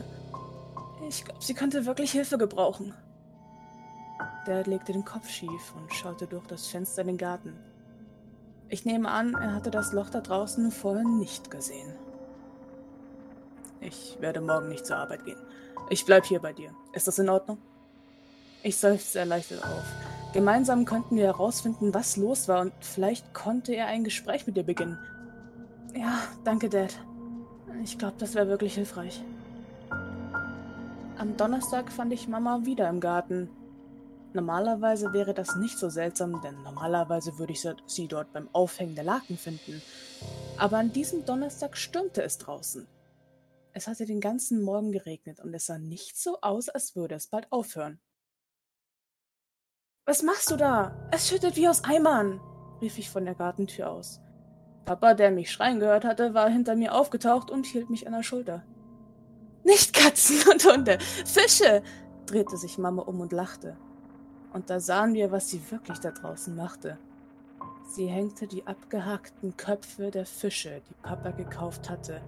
[1.09, 2.95] Ich glaube, sie könnte wirklich Hilfe gebrauchen.
[4.47, 7.53] Dad legte den Kopf schief und schaute durch das Fenster in den Garten.
[8.69, 11.93] Ich nehme an, er hatte das Loch da draußen vorher nicht gesehen.
[13.81, 15.39] Ich werde morgen nicht zur Arbeit gehen.
[15.91, 16.71] Ich bleib hier bei dir.
[16.93, 17.59] Ist das in Ordnung?
[18.63, 19.85] Ich seufzte erleichtert auf.
[20.33, 24.65] Gemeinsam könnten wir herausfinden, was los war und vielleicht konnte er ein Gespräch mit dir
[24.65, 24.99] beginnen.
[25.95, 26.99] Ja, danke, Dad.
[27.85, 29.23] Ich glaube, das wäre wirklich hilfreich.
[31.19, 33.49] Am Donnerstag fand ich Mama wieder im Garten.
[34.37, 39.03] Normalerweise wäre das nicht so seltsam, denn normalerweise würde ich sie dort beim Aufhängen der
[39.03, 39.81] Laken finden.
[40.59, 42.87] Aber an diesem Donnerstag stürmte es draußen.
[43.73, 47.29] Es hatte den ganzen Morgen geregnet und es sah nicht so aus, als würde es
[47.29, 47.99] bald aufhören.
[50.05, 50.95] Was machst du da?
[51.11, 52.39] Es schüttet wie aus Eimern,
[52.83, 54.21] rief ich von der Gartentür aus.
[54.85, 58.23] Papa, der mich schreien gehört hatte, war hinter mir aufgetaucht und hielt mich an der
[58.23, 58.67] Schulter.
[59.65, 61.83] Nicht Katzen und Hunde, Fische!
[62.27, 63.79] drehte sich Mama um und lachte.
[64.57, 66.97] Und da sahen wir, was sie wirklich da draußen machte.
[67.91, 72.23] Sie hängte die abgehackten Köpfe der Fische, die Papa gekauft hatte,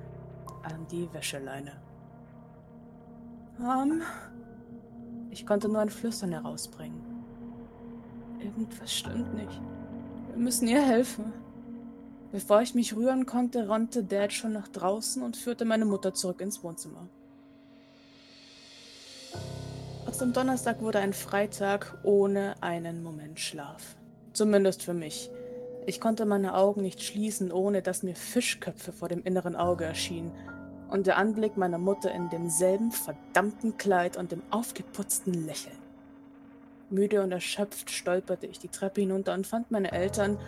[0.62, 1.72] an die Wäscheleine.
[3.56, 4.02] Mom?
[5.30, 7.00] Ich konnte nur ein Flüstern herausbringen.
[8.40, 9.62] Irgendwas stimmt nicht.
[10.28, 11.32] Wir müssen ihr helfen.
[12.30, 16.42] Bevor ich mich rühren konnte, rannte Dad schon nach draußen und führte meine Mutter zurück
[16.42, 17.08] ins Wohnzimmer.
[20.09, 23.94] Aus dem Donnerstag wurde ein Freitag ohne einen Moment Schlaf.
[24.33, 25.31] Zumindest für mich.
[25.85, 30.33] Ich konnte meine Augen nicht schließen, ohne dass mir Fischköpfe vor dem inneren Auge erschienen
[30.90, 35.77] und der Anblick meiner Mutter in demselben verdammten Kleid und dem aufgeputzten Lächeln.
[36.88, 40.38] Müde und erschöpft stolperte ich die Treppe hinunter und fand meine Eltern,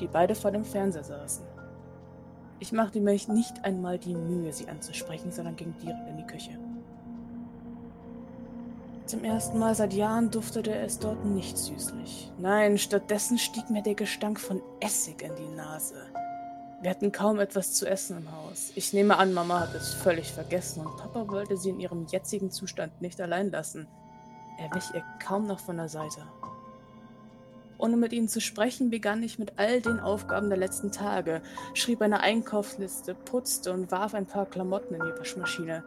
[0.00, 1.44] die beide vor dem Fernseher saßen.
[2.60, 6.67] Ich machte mir nicht einmal die Mühe, sie anzusprechen, sondern ging direkt in die Küche.
[9.08, 12.30] Zum ersten Mal seit Jahren duftete es dort nicht süßlich.
[12.36, 15.94] Nein, stattdessen stieg mir der Gestank von Essig in die Nase.
[16.82, 18.70] Wir hatten kaum etwas zu essen im Haus.
[18.74, 22.50] Ich nehme an, Mama hat es völlig vergessen und Papa wollte sie in ihrem jetzigen
[22.50, 23.88] Zustand nicht allein lassen.
[24.58, 26.20] Er wich ihr kaum noch von der Seite.
[27.78, 31.40] Ohne mit ihnen zu sprechen, begann ich mit all den Aufgaben der letzten Tage,
[31.72, 35.82] schrieb eine Einkaufsliste, putzte und warf ein paar Klamotten in die Waschmaschine.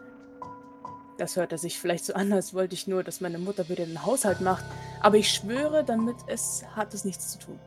[1.21, 4.03] Das hörte sich vielleicht so an, als wollte ich nur, dass meine Mutter wieder den
[4.03, 4.65] Haushalt macht,
[5.01, 7.60] aber ich schwöre, damit es hat es nichts zu tun.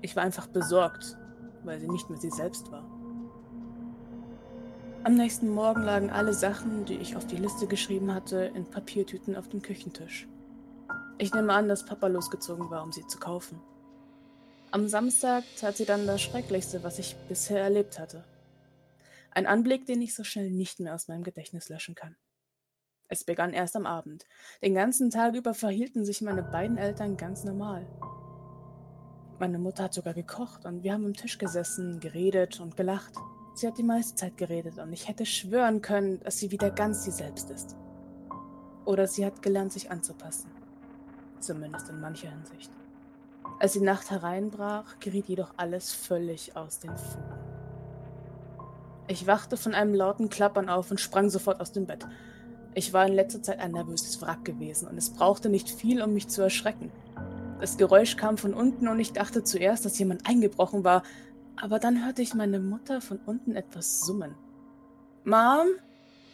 [0.00, 1.16] Ich war einfach besorgt
[1.64, 2.84] weil sie nicht mehr sie selbst war.
[5.02, 9.34] Am nächsten Morgen lagen alle Sachen, die ich auf die Liste geschrieben hatte, in Papiertüten
[9.36, 10.28] auf dem Küchentisch.
[11.18, 13.60] Ich nehme an, dass Papa losgezogen war, um sie zu kaufen.
[14.70, 18.24] Am Samstag tat sie dann das Schrecklichste, was ich bisher erlebt hatte.
[19.32, 22.16] Ein Anblick, den ich so schnell nicht mehr aus meinem Gedächtnis löschen kann.
[23.12, 24.24] Es begann erst am Abend.
[24.62, 27.84] Den ganzen Tag über verhielten sich meine beiden Eltern ganz normal.
[29.40, 33.14] Meine Mutter hat sogar gekocht und wir haben am Tisch gesessen, geredet und gelacht.
[33.54, 37.02] Sie hat die meiste Zeit geredet und ich hätte schwören können, dass sie wieder ganz
[37.02, 37.76] sie selbst ist.
[38.84, 40.52] Oder sie hat gelernt, sich anzupassen.
[41.40, 42.70] Zumindest in mancher Hinsicht.
[43.58, 47.34] Als die Nacht hereinbrach, geriet jedoch alles völlig aus den Fugen.
[49.08, 52.06] Ich wachte von einem lauten Klappern auf und sprang sofort aus dem Bett.
[52.74, 56.14] Ich war in letzter Zeit ein nervöses Wrack gewesen und es brauchte nicht viel, um
[56.14, 56.90] mich zu erschrecken.
[57.60, 61.02] Das Geräusch kam von unten und ich dachte zuerst, dass jemand eingebrochen war,
[61.56, 64.34] aber dann hörte ich meine Mutter von unten etwas summen.
[65.24, 65.66] Mom?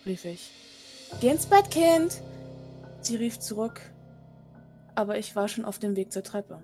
[0.04, 0.50] rief ich.
[1.20, 2.20] Geh ins Bett, Kind!
[3.00, 3.80] Sie rief zurück,
[4.94, 6.60] aber ich war schon auf dem Weg zur Treppe.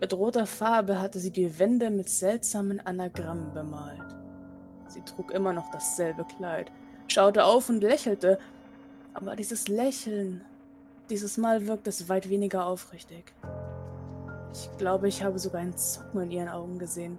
[0.00, 4.16] Mit roter Farbe hatte sie die Wände mit seltsamen Anagrammen bemalt.
[4.88, 6.72] Sie trug immer noch dasselbe Kleid,
[7.10, 8.38] schaute auf und lächelte,
[9.14, 10.44] aber dieses Lächeln
[11.10, 13.32] dieses Mal wirkt es weit weniger aufrichtig.
[14.52, 17.18] Ich glaube, ich habe sogar ein Zucken in ihren Augen gesehen.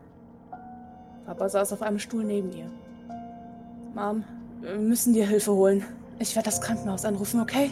[1.25, 2.71] Papa saß auf einem Stuhl neben ihr.
[3.93, 4.23] Mom,
[4.61, 5.85] wir müssen dir Hilfe holen.
[6.19, 7.71] Ich werde das Krankenhaus anrufen, okay?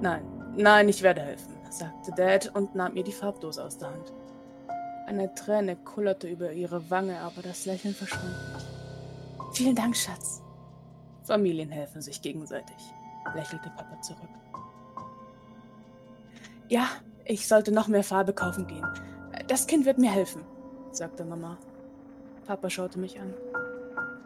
[0.00, 0.22] Nein,
[0.56, 4.12] nein, ich werde helfen, sagte Dad und nahm ihr die Farbdose aus der Hand.
[5.06, 8.34] Eine Träne kullerte über ihre Wange, aber das Lächeln verschwand.
[9.52, 10.42] Vielen Dank, Schatz.
[11.22, 12.76] Familien helfen sich gegenseitig,
[13.34, 14.28] lächelte Papa zurück.
[16.68, 16.88] Ja,
[17.24, 18.86] ich sollte noch mehr Farbe kaufen gehen.
[19.48, 20.42] Das Kind wird mir helfen,
[20.92, 21.58] sagte Mama.
[22.46, 23.34] Papa schaute mich an.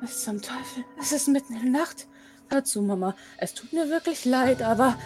[0.01, 0.85] Was zum Teufel?
[1.01, 2.07] Es ist mitten in der Nacht.
[2.49, 3.15] Hör zu, Mama.
[3.39, 4.97] Es tut mir wirklich leid, aber.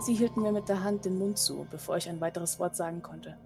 [0.00, 3.02] Sie hielten mir mit der Hand den Mund zu, bevor ich ein weiteres Wort sagen
[3.02, 3.36] konnte.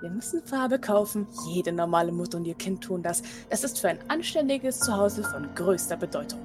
[0.00, 1.26] Wir müssen Farbe kaufen.
[1.48, 3.22] Jede normale Mutter und ihr Kind tun das.
[3.50, 6.40] Das ist für ein anständiges Zuhause von größter Bedeutung.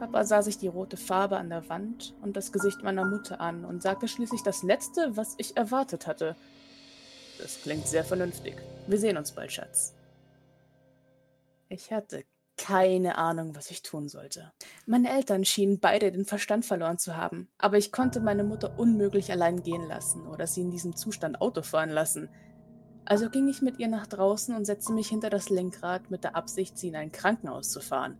[0.00, 3.66] Papa sah sich die rote Farbe an der Wand und das Gesicht meiner Mutter an
[3.66, 6.36] und sagte schließlich das Letzte, was ich erwartet hatte.
[7.38, 8.56] Das klingt sehr vernünftig.
[8.86, 9.94] Wir sehen uns bald, Schatz.
[11.68, 12.24] Ich hatte
[12.56, 14.52] keine Ahnung, was ich tun sollte.
[14.86, 19.30] Meine Eltern schienen beide den Verstand verloren zu haben, aber ich konnte meine Mutter unmöglich
[19.30, 22.30] allein gehen lassen oder sie in diesem Zustand Auto fahren lassen.
[23.04, 26.36] Also ging ich mit ihr nach draußen und setzte mich hinter das Lenkrad mit der
[26.36, 28.16] Absicht, sie in ein Krankenhaus zu fahren.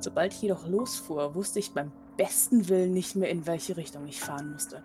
[0.00, 4.20] Sobald ich jedoch losfuhr, wusste ich beim besten Willen nicht mehr, in welche Richtung ich
[4.20, 4.82] fahren musste.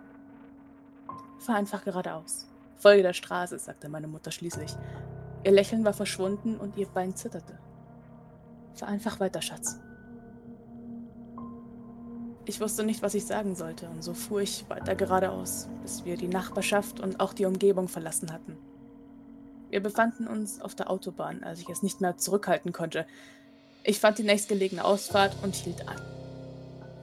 [1.38, 2.48] Fahr einfach geradeaus.
[2.76, 4.74] Folge der Straße, sagte meine Mutter schließlich.
[5.44, 7.58] Ihr Lächeln war verschwunden und ihr Bein zitterte.
[8.74, 9.78] Fahr einfach weiter, Schatz.
[12.46, 16.16] Ich wusste nicht, was ich sagen sollte, und so fuhr ich weiter geradeaus, bis wir
[16.16, 18.58] die Nachbarschaft und auch die Umgebung verlassen hatten.
[19.70, 23.06] Wir befanden uns auf der Autobahn, als ich es nicht mehr zurückhalten konnte.
[23.86, 26.00] Ich fand die nächstgelegene Ausfahrt und hielt an.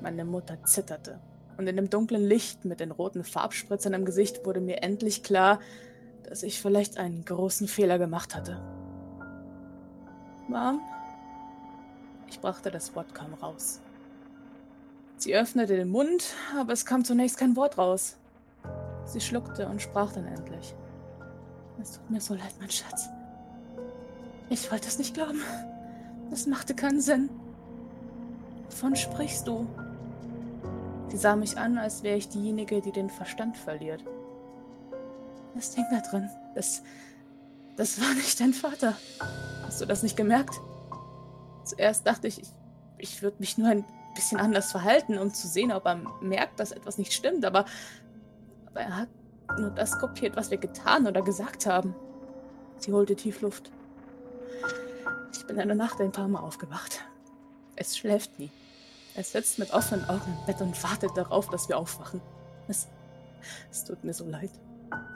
[0.01, 1.19] Meine Mutter zitterte,
[1.57, 5.59] und in dem dunklen Licht mit den roten Farbspritzern im Gesicht wurde mir endlich klar,
[6.27, 8.59] dass ich vielleicht einen großen Fehler gemacht hatte.
[10.47, 10.81] Mom?
[12.27, 13.79] Ich brachte das Wort kaum raus.
[15.17, 18.17] Sie öffnete den Mund, aber es kam zunächst kein Wort raus.
[19.05, 20.73] Sie schluckte und sprach dann endlich.
[21.79, 23.07] Es tut mir so leid, mein Schatz.
[24.49, 25.43] Ich wollte es nicht glauben.
[26.31, 27.29] Es machte keinen Sinn.
[28.69, 29.67] Wovon sprichst du?
[31.09, 34.03] Sie sah mich an, als wäre ich diejenige, die den Verstand verliert.
[35.53, 36.81] Das Ding da drin, das.
[37.75, 38.95] Das war nicht dein Vater.
[39.63, 40.59] Hast du das nicht gemerkt?
[41.63, 42.49] Zuerst dachte ich, ich,
[42.97, 46.71] ich würde mich nur ein bisschen anders verhalten, um zu sehen, ob er merkt, dass
[46.71, 47.65] etwas nicht stimmt, aber,
[48.67, 49.09] aber er hat
[49.57, 51.95] nur das kopiert, was wir getan oder gesagt haben.
[52.77, 53.71] Sie holte tief Luft.
[55.33, 57.01] Ich bin in der Nacht ein paar Mal aufgewacht.
[57.75, 58.51] Es schläft nie.
[59.15, 62.21] Es sitzt mit offenen Augen im Bett und wartet darauf, dass wir aufwachen.
[62.67, 62.87] Es,
[63.71, 64.51] es tut mir so leid.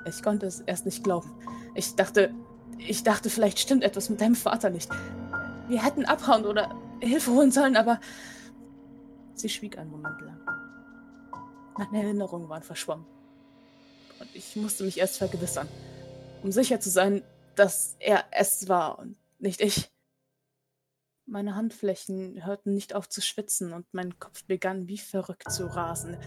[0.05, 1.31] Ich konnte es erst nicht glauben.
[1.75, 2.33] Ich dachte,
[2.77, 4.89] ich dachte, vielleicht stimmt etwas mit deinem Vater nicht.
[5.67, 7.99] Wir hätten abhauen oder Hilfe holen sollen, aber
[9.33, 10.39] sie schwieg einen Moment lang.
[11.77, 13.05] Meine Erinnerungen waren verschwommen.
[14.19, 15.67] Und ich musste mich erst vergewissern,
[16.41, 17.21] um sicher zu sein,
[17.55, 19.89] dass er es war und nicht ich.
[21.27, 26.17] Meine Handflächen hörten nicht auf zu schwitzen und mein Kopf begann wie verrückt zu rasen.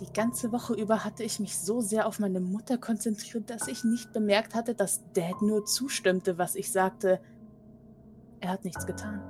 [0.00, 3.84] Die ganze Woche über hatte ich mich so sehr auf meine Mutter konzentriert, dass ich
[3.84, 7.20] nicht bemerkt hatte, dass Dad nur zustimmte, was ich sagte.
[8.40, 9.22] Er hat nichts getan.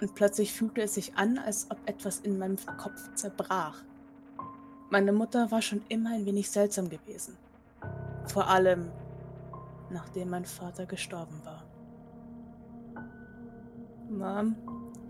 [0.00, 3.84] Und plötzlich fühlte es sich an, als ob etwas in meinem Kopf zerbrach.
[4.88, 7.36] Meine Mutter war schon immer ein wenig seltsam gewesen.
[8.26, 8.90] Vor allem,
[9.90, 11.64] nachdem mein Vater gestorben war.
[14.18, 14.56] Mom,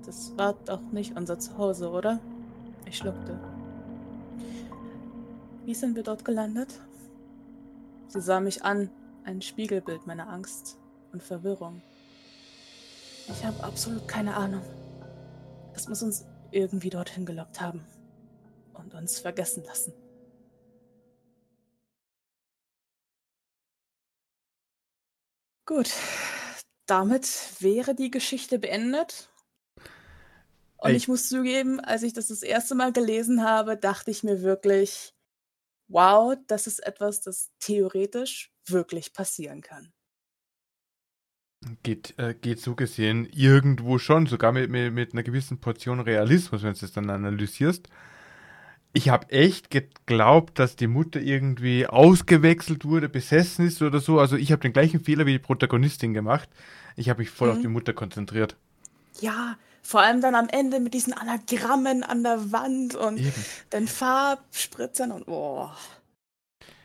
[0.04, 2.20] das war doch nicht unser Zuhause, oder?
[2.86, 3.38] Ich schluckte.
[5.64, 6.80] Wie sind wir dort gelandet?
[8.08, 8.90] Sie sah mich an,
[9.24, 10.76] ein Spiegelbild meiner Angst
[11.12, 11.82] und Verwirrung.
[13.28, 14.62] Ich habe absolut keine Ahnung.
[15.74, 17.84] Es muss uns irgendwie dorthin gelockt haben
[18.74, 19.92] und uns vergessen lassen.
[25.66, 25.90] Gut,
[26.86, 27.26] damit
[27.60, 29.30] wäre die Geschichte beendet.
[30.76, 34.42] Und ich muss zugeben, als ich das das erste Mal gelesen habe, dachte ich mir
[34.42, 35.14] wirklich,
[35.88, 39.92] wow, das ist etwas, das theoretisch wirklich passieren kann.
[41.82, 46.62] Geht, äh, geht so gesehen irgendwo schon, sogar mit, mit, mit einer gewissen Portion Realismus,
[46.62, 47.88] wenn du es dann analysierst.
[48.96, 54.20] Ich habe echt geglaubt, dass die Mutter irgendwie ausgewechselt wurde, besessen ist oder so.
[54.20, 56.48] Also ich habe den gleichen Fehler wie die Protagonistin gemacht.
[56.94, 57.56] Ich habe mich voll mhm.
[57.56, 58.56] auf die Mutter konzentriert.
[59.20, 63.44] Ja, vor allem dann am Ende mit diesen Anagrammen an der Wand und Eben.
[63.72, 65.76] den Farbspritzern und boah.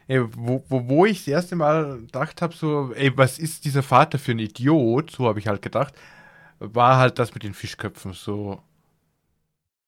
[0.07, 3.83] Ey, wo, wo, wo ich das erste Mal gedacht habe, so, ey, was ist dieser
[3.83, 5.11] Vater für ein Idiot?
[5.11, 5.93] So habe ich halt gedacht,
[6.57, 8.13] war halt das mit den Fischköpfen.
[8.13, 8.63] So,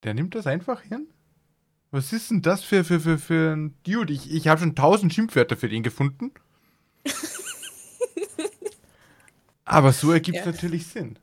[0.04, 1.08] der nimmt das einfach hin?
[1.92, 4.14] Was ist denn das für, für, für, für ein Dude?
[4.14, 6.32] Ich, ich habe schon tausend Schimpfwörter für den gefunden.
[9.66, 10.52] Aber so ergibt es ja.
[10.52, 11.20] natürlich Sinn.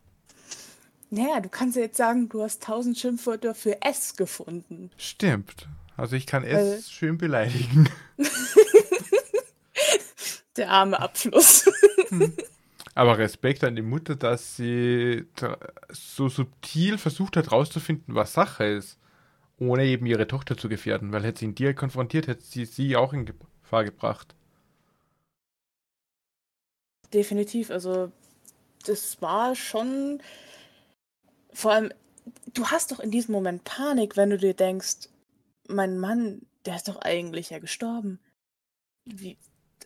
[1.11, 4.91] Naja, du kannst ja jetzt sagen, du hast tausend Schimpfwörter für S gefunden.
[4.99, 5.67] Stimmt.
[5.97, 6.91] Also ich kann S äh.
[6.91, 7.89] schön beleidigen.
[10.57, 11.65] Der arme Abfluss.
[12.09, 12.35] Hm.
[12.95, 15.25] Aber Respekt an die Mutter, dass sie
[15.91, 18.99] so subtil versucht hat, rauszufinden, was Sache ist,
[19.59, 22.97] ohne eben ihre Tochter zu gefährden, weil hätte sie ihn dir konfrontiert, hätte sie sie
[22.97, 24.35] auch in Gefahr gebracht.
[27.13, 28.13] Definitiv, also
[28.85, 30.21] das war schon
[31.53, 31.93] vor allem,
[32.55, 35.09] du hast doch in diesem Moment Panik, wenn du dir denkst,
[35.67, 38.21] mein Mann, der ist doch eigentlich ja gestorben.
[39.05, 39.39] Wie,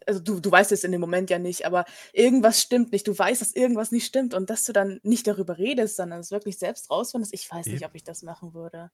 [0.06, 3.06] also du, du weißt es in dem Moment ja nicht, aber irgendwas stimmt nicht.
[3.06, 6.30] Du weißt, dass irgendwas nicht stimmt und dass du dann nicht darüber redest, sondern es
[6.30, 7.32] wirklich selbst rausfindest.
[7.32, 8.90] Ich weiß nicht, ob ich das machen würde.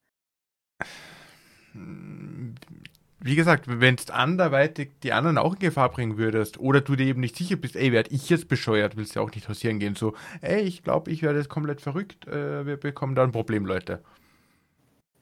[3.20, 7.06] Wie gesagt, wenn du anderweitig die anderen auch in Gefahr bringen würdest oder du dir
[7.06, 9.78] eben nicht sicher bist, ey, werde ich jetzt bescheuert, willst du ja auch nicht hausieren
[9.78, 9.96] gehen.
[9.96, 13.66] So, ey, ich glaube, ich werde jetzt komplett verrückt, äh, wir bekommen da ein Problem,
[13.66, 14.02] Leute.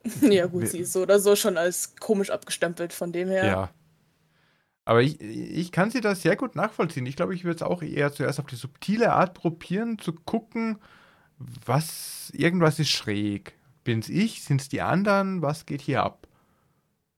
[0.20, 3.44] Ja, gut, wir, sie ist so oder so schon als komisch abgestempelt, von dem her.
[3.44, 3.70] Ja,
[4.86, 7.06] aber ich, ich kann sie da sehr gut nachvollziehen.
[7.06, 10.78] Ich glaube, ich würde es auch eher zuerst auf die subtile Art probieren, zu gucken,
[11.38, 13.54] was, irgendwas ist schräg.
[13.86, 14.42] Bin es ich?
[14.42, 15.42] Sind es die anderen?
[15.42, 16.26] Was geht hier ab?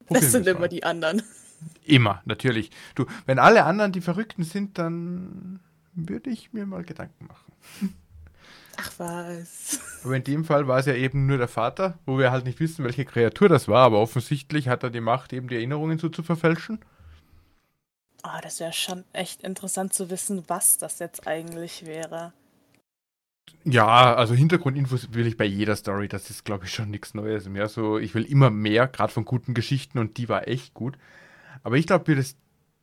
[0.01, 0.69] Probieren das sind immer mal.
[0.69, 1.23] die anderen.
[1.83, 2.71] Immer, natürlich.
[2.95, 5.61] Du, wenn alle anderen die Verrückten sind, dann
[5.95, 7.95] würde ich mir mal Gedanken machen.
[8.77, 9.81] Ach was.
[10.05, 12.61] Aber in dem Fall war es ja eben nur der Vater, wo wir halt nicht
[12.61, 16.11] wissen, welche Kreatur das war, aber offensichtlich hat er die Macht, eben die Erinnerungen so
[16.11, 16.81] zu verfälschen.
[18.23, 22.35] Oh, das wäre schon echt interessant zu wissen, was das jetzt eigentlich wäre.
[23.65, 26.09] Ja, also Hintergrundinfos will ich bei jeder Story.
[26.09, 27.69] Das ist, glaube ich, schon nichts Neues mehr.
[27.69, 30.97] So, ich will immer mehr, gerade von guten Geschichten und die war echt gut.
[31.63, 32.37] Aber ich glaube, wir das,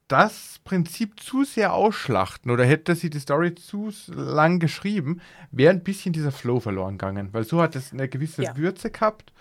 [0.07, 5.83] das Prinzip zu sehr ausschlachten oder hätte sie die Story zu lang geschrieben, wäre ein
[5.83, 7.29] bisschen dieser Flow verloren gegangen.
[7.31, 8.57] Weil so hat es eine gewisse ja.
[8.57, 9.33] Würze gehabt.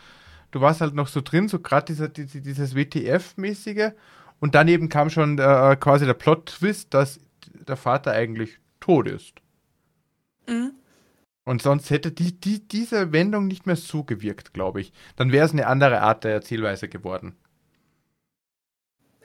[0.51, 3.93] Du warst halt noch so drin, so gerade dieser, dieses WTF-mäßige.
[4.41, 7.19] Und daneben kam schon äh, quasi der Plot-Twist, dass
[7.67, 9.35] der Vater eigentlich tot ist.
[11.45, 14.93] Und sonst hätte die, die, diese Wendung nicht mehr so gewirkt, glaube ich.
[15.17, 17.37] Dann wäre es eine andere Art der Erzählweise geworden.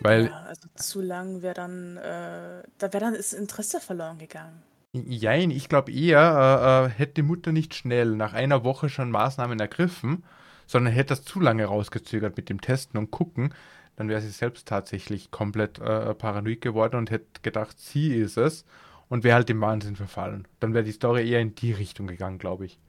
[0.01, 0.25] Weil.
[0.25, 4.63] Ja, also zu lang wäre dann, äh, da wäre dann das Interesse verloren gegangen.
[4.91, 9.11] Jein, ich glaube eher, äh, äh, hätte die Mutter nicht schnell nach einer Woche schon
[9.11, 10.23] Maßnahmen ergriffen,
[10.65, 13.53] sondern hätte das zu lange rausgezögert mit dem Testen und gucken,
[13.97, 18.65] dann wäre sie selbst tatsächlich komplett äh, paranoid geworden und hätte gedacht, sie ist es
[19.09, 20.47] und wäre halt dem Wahnsinn verfallen.
[20.59, 22.79] Dann wäre die Story eher in die Richtung gegangen, glaube ich.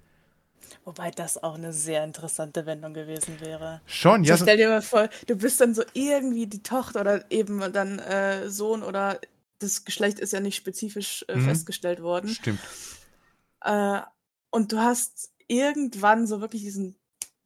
[0.84, 3.80] Wobei das auch eine sehr interessante Wendung gewesen wäre.
[3.86, 4.36] Schon, ja.
[4.36, 7.98] So, stell dir mal vor, du bist dann so irgendwie die Tochter oder eben dann
[7.98, 9.20] äh, Sohn oder
[9.58, 11.42] das Geschlecht ist ja nicht spezifisch äh, mhm.
[11.42, 12.30] festgestellt worden.
[12.30, 12.60] Stimmt.
[13.62, 14.00] Äh,
[14.50, 16.96] und du hast irgendwann so wirklich diesen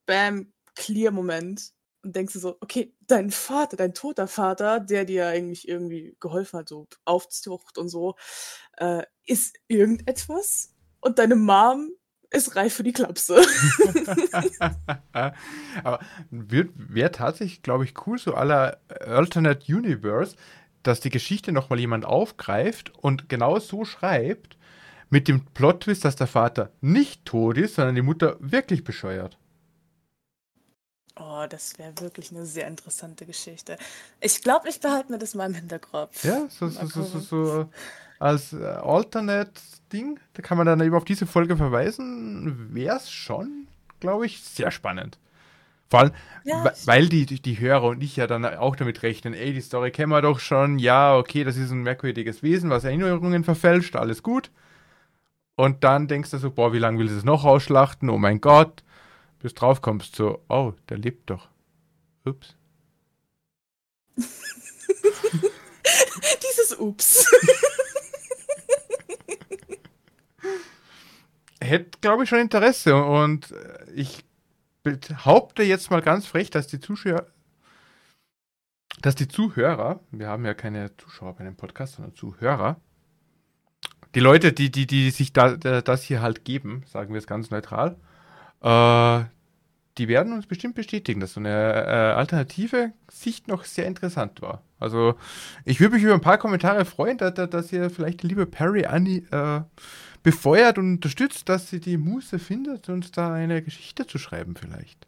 [0.07, 1.73] Bam-Clear-Moment
[2.05, 6.59] und denkst du so, okay, dein Vater, dein toter Vater, der dir eigentlich irgendwie geholfen
[6.59, 8.17] hat, so Aufzucht und so,
[8.77, 11.91] äh, ist irgendetwas und deine Mom
[12.31, 13.41] ist reif für die Klapse.
[15.85, 16.01] Aber
[16.31, 20.37] wäre tatsächlich, glaube ich, cool, so aller Alternate Universe,
[20.83, 24.59] dass die Geschichte nochmal jemand aufgreift und genau so schreibt,
[25.11, 29.39] mit dem Plot-Twist, dass der Vater nicht tot ist, sondern die Mutter wirklich bescheuert.
[31.17, 33.79] Oh, das wäre wirklich eine sehr interessante Geschichte.
[34.21, 36.25] Ich glaube, ich behalte mir das mal im Hinterkopf.
[36.25, 37.69] Ja, so, so, so, so, so
[38.19, 43.69] als äh, Alternate-Ding, da kann man dann eben auf diese Folge verweisen, wäre es schon,
[44.01, 45.19] glaube ich, sehr spannend.
[45.89, 46.13] Vor allem,
[46.43, 49.93] ja, weil die, die Hörer und ich ja dann auch damit rechnen, ey, die Story
[49.93, 54.25] kennen wir doch schon, ja, okay, das ist ein merkwürdiges Wesen, was Erinnerungen verfälscht, alles
[54.25, 54.51] gut.
[55.55, 58.11] Und dann denkst du so, boah, wie lange will es noch ausschlachten?
[58.11, 58.84] Oh mein Gott
[59.45, 61.51] bis drauf kommst, so, oh, der lebt doch.
[62.25, 62.57] Ups.
[64.17, 64.33] Dieses
[66.79, 67.31] Ups.
[71.61, 74.25] Hätte, glaube ich, schon Interesse und äh, ich
[74.83, 77.27] behaupte jetzt mal ganz frech, dass die Zuschauer,
[79.03, 82.81] dass die Zuhörer, wir haben ja keine Zuschauer bei dem Podcast, sondern Zuhörer,
[84.15, 87.51] die Leute, die, die, die sich da, das hier halt geben, sagen wir es ganz
[87.51, 87.99] neutral,
[88.63, 89.25] äh,
[89.99, 94.63] die werden uns bestimmt bestätigen, dass so eine äh, alternative Sicht noch sehr interessant war.
[94.81, 95.15] Also
[95.65, 98.87] ich würde mich über ein paar Kommentare freuen, dass, dass ihr vielleicht die liebe Perry
[98.87, 99.61] Annie äh,
[100.23, 105.07] befeuert und unterstützt, dass sie die Muße findet, uns da eine Geschichte zu schreiben vielleicht.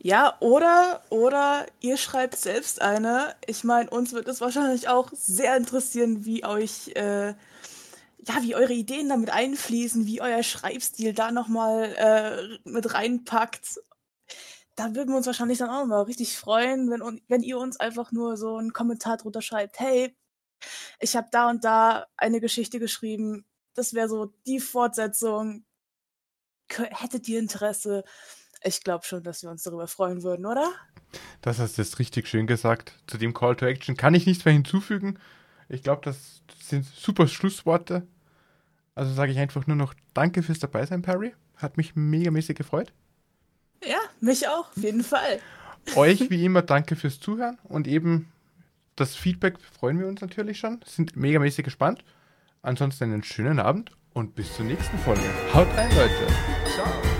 [0.00, 3.34] Ja, oder, oder ihr schreibt selbst eine.
[3.46, 7.34] Ich meine, uns wird es wahrscheinlich auch sehr interessieren, wie euch äh,
[8.26, 13.80] ja, wie eure Ideen damit einfließen, wie euer Schreibstil da nochmal äh, mit reinpackt.
[14.74, 18.12] Da würden wir uns wahrscheinlich dann auch mal richtig freuen, wenn, wenn ihr uns einfach
[18.12, 20.16] nur so einen Kommentar drunter schreibt, hey,
[21.00, 23.44] ich habe da und da eine Geschichte geschrieben,
[23.74, 25.64] das wäre so die Fortsetzung.
[26.70, 28.04] Hättet ihr Interesse?
[28.62, 30.72] Ich glaube schon, dass wir uns darüber freuen würden, oder?
[31.40, 32.92] Das hast du jetzt richtig schön gesagt.
[33.06, 35.18] Zu dem Call to Action kann ich nichts mehr hinzufügen.
[35.68, 38.06] Ich glaube, das sind super Schlussworte.
[38.94, 41.34] Also sage ich einfach nur noch Danke fürs Dabeisein, Perry.
[41.56, 42.92] Hat mich megamäßig gefreut.
[43.84, 45.40] Ja, mich auch, auf jeden Fall.
[45.94, 48.32] Euch wie immer danke fürs Zuhören und eben
[48.96, 50.80] das Feedback freuen wir uns natürlich schon.
[50.84, 52.02] Sind megamäßig gespannt.
[52.62, 55.22] Ansonsten einen schönen Abend und bis zur nächsten Folge.
[55.54, 56.26] Haut rein, Leute.
[56.74, 57.17] Ciao.